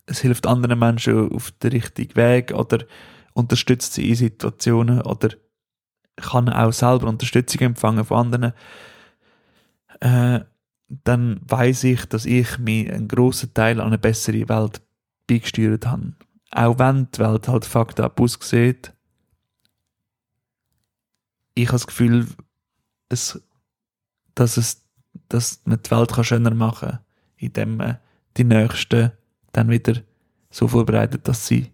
es 0.06 0.20
hilft 0.20 0.48
anderen 0.48 0.80
Menschen 0.80 1.32
auf 1.32 1.52
den 1.52 1.72
richtigen 1.72 2.16
Weg 2.16 2.54
oder 2.54 2.86
unterstützt 3.34 3.94
sie 3.94 4.10
in 4.10 4.16
Situationen 4.16 5.02
oder 5.02 5.30
kann 6.16 6.50
auch 6.50 6.72
selber 6.72 7.08
Unterstützung 7.08 7.62
empfangen 7.62 8.06
von 8.06 8.18
anderen, 8.18 8.54
äh, 10.00 10.42
dann 10.88 11.42
weiß 11.48 11.84
ich, 11.86 12.06
dass 12.06 12.26
ich 12.26 12.58
mir 12.60 12.94
einen 12.94 13.08
grossen 13.08 13.54
Teil 13.54 13.80
an 13.82 13.88
eine 13.88 13.98
bessere 13.98 14.48
Welt 14.48 14.82
beigesteuert 15.28 15.88
habe. 15.88 16.14
Auch 16.52 16.80
wenn 16.80 17.10
die 17.12 17.20
Welt 17.20 17.48
halt 17.48 17.66
fucked 17.66 18.00
up 18.00 18.20
aussieht, 18.20 18.94
ich 21.56 21.68
habe 21.68 21.76
das 21.76 21.88
Gefühl, 21.88 22.28
es, 23.10 23.42
dass, 24.36 24.58
es, 24.58 24.86
dass 25.30 25.62
man 25.66 25.82
die 25.82 25.92
Welt 25.92 26.26
schöner 26.26 26.54
machen 26.54 26.90
kann, 26.90 27.00
indem 27.38 27.78
man 27.78 27.98
die 28.38 28.44
Nächsten 28.44 29.12
dann 29.56 29.70
wieder 29.70 30.02
so 30.50 30.68
vorbereitet, 30.68 31.28
dass 31.28 31.48
sie 31.48 31.72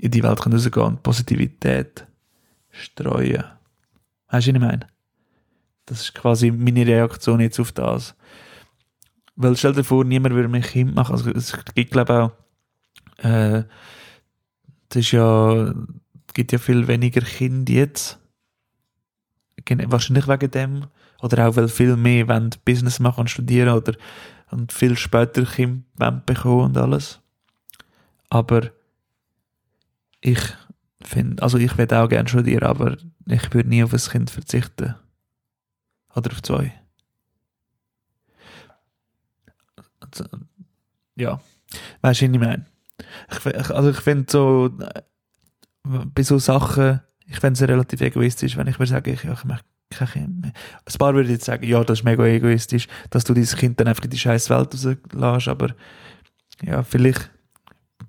in 0.00 0.10
die 0.10 0.22
Welt 0.22 0.44
rausgehen 0.44 0.70
können 0.70 0.86
und 0.86 1.02
Positivität 1.02 2.06
streuen. 2.70 3.44
Weißt 4.28 4.46
du, 4.46 4.52
was 4.52 4.56
ich 4.56 4.60
meine? 4.60 4.86
Das 5.86 6.00
ist 6.00 6.14
quasi 6.14 6.50
meine 6.50 6.86
Reaktion 6.86 7.40
jetzt 7.40 7.60
auf 7.60 7.72
das. 7.72 8.14
Weil 9.36 9.56
stell 9.56 9.72
dir 9.72 9.84
vor, 9.84 10.04
niemand 10.04 10.34
würde 10.34 10.48
mich 10.48 10.66
Kind 10.66 10.94
machen. 10.94 11.12
Also 11.12 11.30
es 11.30 11.56
gibt, 11.74 11.92
glaube 11.92 12.32
ich, 13.18 13.24
auch, 13.24 13.24
äh, 13.24 13.64
es 14.90 14.96
ist 14.96 15.12
ja, 15.12 15.72
gibt 16.34 16.52
ja 16.52 16.58
viel 16.58 16.86
weniger 16.88 17.20
Kinder 17.20 17.72
jetzt 17.72 18.18
wahrscheinlich 19.86 20.28
wegen 20.28 20.50
dem. 20.50 20.86
Oder 21.22 21.48
auch, 21.48 21.56
weil 21.56 21.68
viel 21.68 21.96
mehr 21.96 22.28
wollen 22.28 22.50
Business 22.64 23.00
machen 23.00 23.20
und 23.20 23.30
studieren 23.30 23.70
oder 23.70 23.94
und 24.50 24.72
viel 24.72 24.96
später 24.96 25.44
Kinder 25.44 26.12
bekommen 26.12 26.64
und 26.64 26.76
alles. 26.76 27.20
Aber 28.30 28.70
ich 30.20 30.40
finde, 31.02 31.42
also 31.42 31.58
ich 31.58 31.76
würde 31.78 32.00
auch 32.00 32.08
gerne 32.08 32.28
studieren, 32.28 32.64
aber 32.64 32.96
ich 33.26 33.52
würde 33.54 33.68
nie 33.68 33.82
auf 33.82 33.92
ein 33.92 33.98
Kind 33.98 34.30
verzichten. 34.30 34.94
Oder 36.14 36.32
auf 36.32 36.42
zwei. 36.42 36.72
Also, 40.00 40.24
ja, 41.16 41.40
weißt 42.00 42.22
du, 42.22 42.28
was 42.28 42.34
ich 42.34 42.40
meine? 42.40 42.66
Ich, 43.30 43.70
also 43.70 43.90
ich 43.90 44.00
finde 44.00 44.26
so, 44.30 44.70
äh, 44.80 45.02
bei 45.84 46.22
so 46.22 46.38
Sachen, 46.38 47.00
ich 47.26 47.38
fände 47.38 47.62
es 47.62 47.68
relativ 47.68 48.00
egoistisch, 48.00 48.56
wenn 48.56 48.66
ich 48.66 48.78
mir 48.78 48.86
sage, 48.86 49.12
ich, 49.12 49.24
ich 49.24 49.44
möchte 49.44 49.66
kein 49.90 50.08
Kind 50.08 50.40
mehr. 50.42 50.52
Ein 50.84 50.98
paar 50.98 51.14
würden 51.14 51.30
jetzt 51.30 51.44
sagen, 51.44 51.66
ja, 51.66 51.82
das 51.84 52.00
ist 52.00 52.04
mega 52.04 52.24
egoistisch, 52.24 52.88
dass 53.10 53.24
du 53.24 53.34
dieses 53.34 53.56
Kind 53.56 53.78
dann 53.80 53.88
einfach 53.88 54.04
in 54.04 54.10
die 54.10 54.18
scheiß 54.18 54.50
Welt 54.50 54.74
rauslässt, 54.74 55.48
aber 55.48 55.74
ja, 56.62 56.82
vielleicht, 56.82 57.30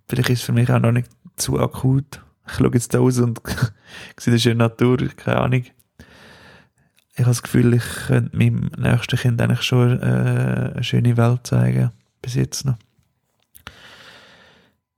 vielleicht 0.08 0.30
ist 0.30 0.40
es 0.40 0.46
für 0.46 0.54
mich 0.54 0.72
auch 0.72 0.80
noch 0.80 0.92
nicht 0.92 1.10
zu 1.36 1.60
akut. 1.60 2.22
Ich 2.48 2.54
schaue 2.54 2.72
jetzt 2.74 2.94
da 2.94 3.00
raus 3.00 3.20
und 3.20 3.42
sehe 4.20 4.32
eine 4.32 4.40
schöne 4.40 4.56
Natur, 4.56 4.98
keine 5.16 5.40
Ahnung. 5.40 5.64
ich 5.64 7.20
habe 7.20 7.30
das 7.30 7.44
Gefühl, 7.44 7.74
ich 7.74 7.84
könnte 8.08 8.36
meinem 8.36 8.72
nächsten 8.78 9.18
Kind 9.18 9.42
eigentlich 9.42 9.64
schon 9.64 10.02
äh, 10.02 10.72
eine 10.74 10.84
schöne 10.84 11.18
Welt 11.18 11.46
zeigen. 11.46 11.92
Bis 12.22 12.36
jetzt 12.36 12.66
noch. 12.66 12.78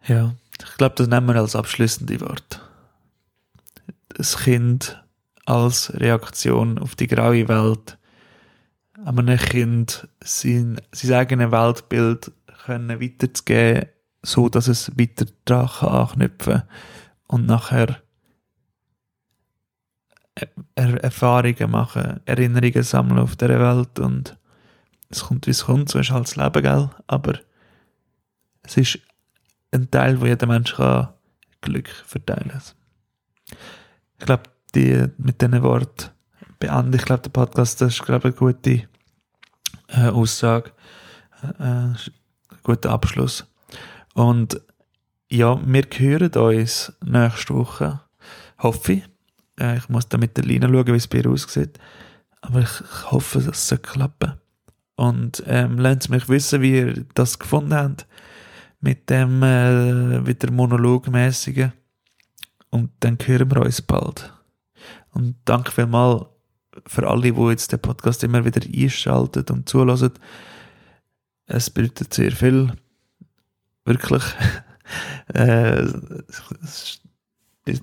Ja, 0.07 0.33
ich 0.59 0.77
glaube, 0.77 0.95
das 0.95 1.07
nehmen 1.07 1.27
wir 1.27 1.35
als 1.35 1.55
abschließende 1.55 2.21
Wort. 2.21 2.61
Das 4.09 4.37
Kind 4.37 5.01
als 5.49 5.91
Reaktion 5.95 6.77
auf 6.77 6.95
die 6.95 7.07
graue 7.07 7.47
Welt, 7.47 7.97
einem 9.03 9.38
Kind 9.38 10.07
sein, 10.23 10.79
sein 10.91 11.13
eigenes 11.13 11.51
Weltbild 11.51 12.31
können 12.65 13.01
weiterzugeben, 13.01 13.88
so 14.21 14.49
dass 14.49 14.67
es 14.67 14.91
weiter 14.97 15.25
daran 15.45 15.89
anknüpfen 15.89 16.63
und 17.27 17.47
nachher 17.47 18.01
er 20.75 21.03
Erfahrungen 21.03 21.71
machen, 21.71 22.21
Erinnerungen 22.25 22.83
sammeln 22.83 23.19
auf 23.19 23.35
der 23.35 23.59
Welt 23.59 23.99
und 23.99 24.38
es 25.09 25.23
kommt, 25.23 25.47
wie 25.47 25.51
es 25.51 25.65
kommt, 25.65 25.89
so 25.89 25.99
ist 25.99 26.12
halt 26.12 26.25
das 26.25 26.35
Leben, 26.35 26.62
gell? 26.62 26.89
Aber 27.07 27.39
es 28.62 28.77
ist 28.77 28.99
ein 29.71 29.89
Teil, 29.89 30.21
wo 30.21 30.27
jeder 30.27 30.47
Mensch 30.47 30.75
kann 30.75 31.09
Glück 31.62 31.89
verteilen 31.89 32.49
kann. 32.49 32.62
Ich 34.19 34.25
glaube, 34.25 34.43
die, 34.75 35.08
mit 35.17 35.41
diesen 35.41 35.63
Worten 35.63 36.12
beende 36.60 36.97
ich 36.97 37.05
glaube, 37.05 37.23
der 37.23 37.29
Podcast, 37.29 37.82
das 37.82 37.93
ist, 37.93 38.05
glaube 38.05 38.29
eine 38.29 38.38
gute 38.38 38.88
äh, 39.88 40.08
Aussage, 40.10 40.71
äh, 41.41 41.63
ein 41.63 41.97
guter 42.63 42.91
Abschluss. 42.91 43.47
Und 44.13 44.62
ja, 45.29 45.60
wir 45.65 45.84
hören 45.97 46.32
uns 46.34 46.93
nächste 47.03 47.55
Woche, 47.55 48.01
hoffe 48.58 48.93
ich. 48.93 49.03
Äh, 49.60 49.77
ich 49.77 49.89
muss 49.89 50.10
da 50.10 50.17
mit 50.17 50.36
der 50.38 50.43
Lina 50.43 50.67
schauen, 50.67 50.88
wie 50.88 50.91
es 50.91 51.08
bei 51.08 51.19
ihr 51.19 51.29
aussieht. 51.29 51.79
Aber 52.41 52.60
ich, 52.60 52.82
ich 52.82 53.12
hoffe, 53.12 53.39
dass 53.39 53.71
es 53.71 53.82
klappen 53.82 54.34
Und 54.95 55.43
ähm, 55.45 55.77
lasst 55.77 56.10
mich 56.10 56.27
wissen, 56.29 56.62
wie 56.62 56.77
ihr 56.77 57.05
das 57.13 57.39
gefunden 57.39 57.73
habt. 57.73 58.08
Mit 58.82 59.10
dem 59.10 59.43
äh, 59.43 60.25
wieder 60.25 60.51
monologmäßigen. 60.51 61.73
Und 62.69 62.91
dann 63.01 63.17
hören 63.23 63.51
wir 63.51 63.62
uns 63.62 63.82
bald. 63.82 64.34
Und 65.19 65.36
danke 65.43 65.73
vielmals 65.73 66.27
für 66.88 67.05
alle, 67.05 67.34
die 67.34 67.41
jetzt 67.49 67.73
den 67.73 67.79
Podcast 67.79 68.23
immer 68.23 68.45
wieder 68.45 68.62
einschalten 68.65 69.43
und 69.49 69.67
zulassen. 69.67 70.13
Es 71.45 71.69
bedeutet 71.69 72.13
sehr 72.13 72.32
viel. 72.32 72.71
Wirklich. 73.84 74.23
äh, 75.34 75.82
es 75.82 77.01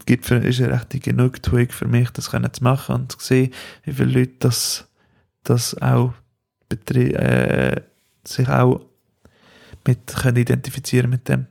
gibt 0.06 0.24
für, 0.24 0.36
ist 0.36 0.62
eine 0.62 0.72
recht 0.72 1.02
Genugtuung 1.02 1.68
für 1.68 1.86
mich, 1.86 2.08
das 2.10 2.30
können 2.30 2.52
zu 2.54 2.64
machen 2.64 2.94
und 2.94 3.12
zu 3.12 3.18
sehen, 3.20 3.52
wie 3.84 3.92
viele 3.92 4.20
Leute 4.20 4.36
das, 4.38 4.88
das 5.44 5.76
auch 5.82 6.14
äh, 6.70 7.82
sich 8.24 8.48
auch 8.48 8.80
mit 9.86 10.06
können 10.06 10.38
identifizieren 10.38 11.10
mit 11.10 11.28
dem. 11.28 11.48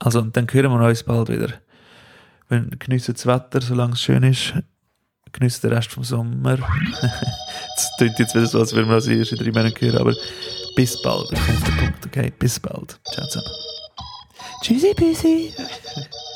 Also, 0.00 0.20
und 0.20 0.36
dann 0.36 0.46
hören 0.52 0.70
wir 0.70 0.86
uns 0.86 1.02
bald 1.02 1.30
wieder. 1.30 1.54
Wenn 2.50 2.78
geniessen 2.78 3.14
das 3.14 3.24
Wetter, 3.24 3.62
solange 3.62 3.94
es 3.94 4.02
schön 4.02 4.22
ist, 4.22 4.52
geniessen 5.32 5.68
den 5.68 5.76
Rest 5.76 5.90
vom 5.90 6.04
Sommer. 6.04 6.58
Es 7.76 7.90
klingt 7.96 8.18
jetzt 8.18 8.34
wieder 8.34 8.46
so, 8.46 8.58
als 8.58 8.72
würden 8.74 8.88
wir 8.88 8.96
uns 8.96 9.06
erst 9.06 9.32
in 9.32 9.38
drei 9.38 9.50
Monaten 9.50 9.80
hören, 9.80 9.98
aber 9.98 10.14
bis 10.76 11.00
bald. 11.02 11.32
Ich 11.32 11.40
komme 11.40 11.58
auf 11.58 11.64
den 11.64 11.76
Punkt, 11.76 12.06
okay? 12.06 12.32
Bis 12.38 12.60
bald. 12.60 12.98
Ciao 13.12 13.26
zusammen. 13.26 13.48
Tschüssi, 14.62 14.94
Büsi. 14.94 15.52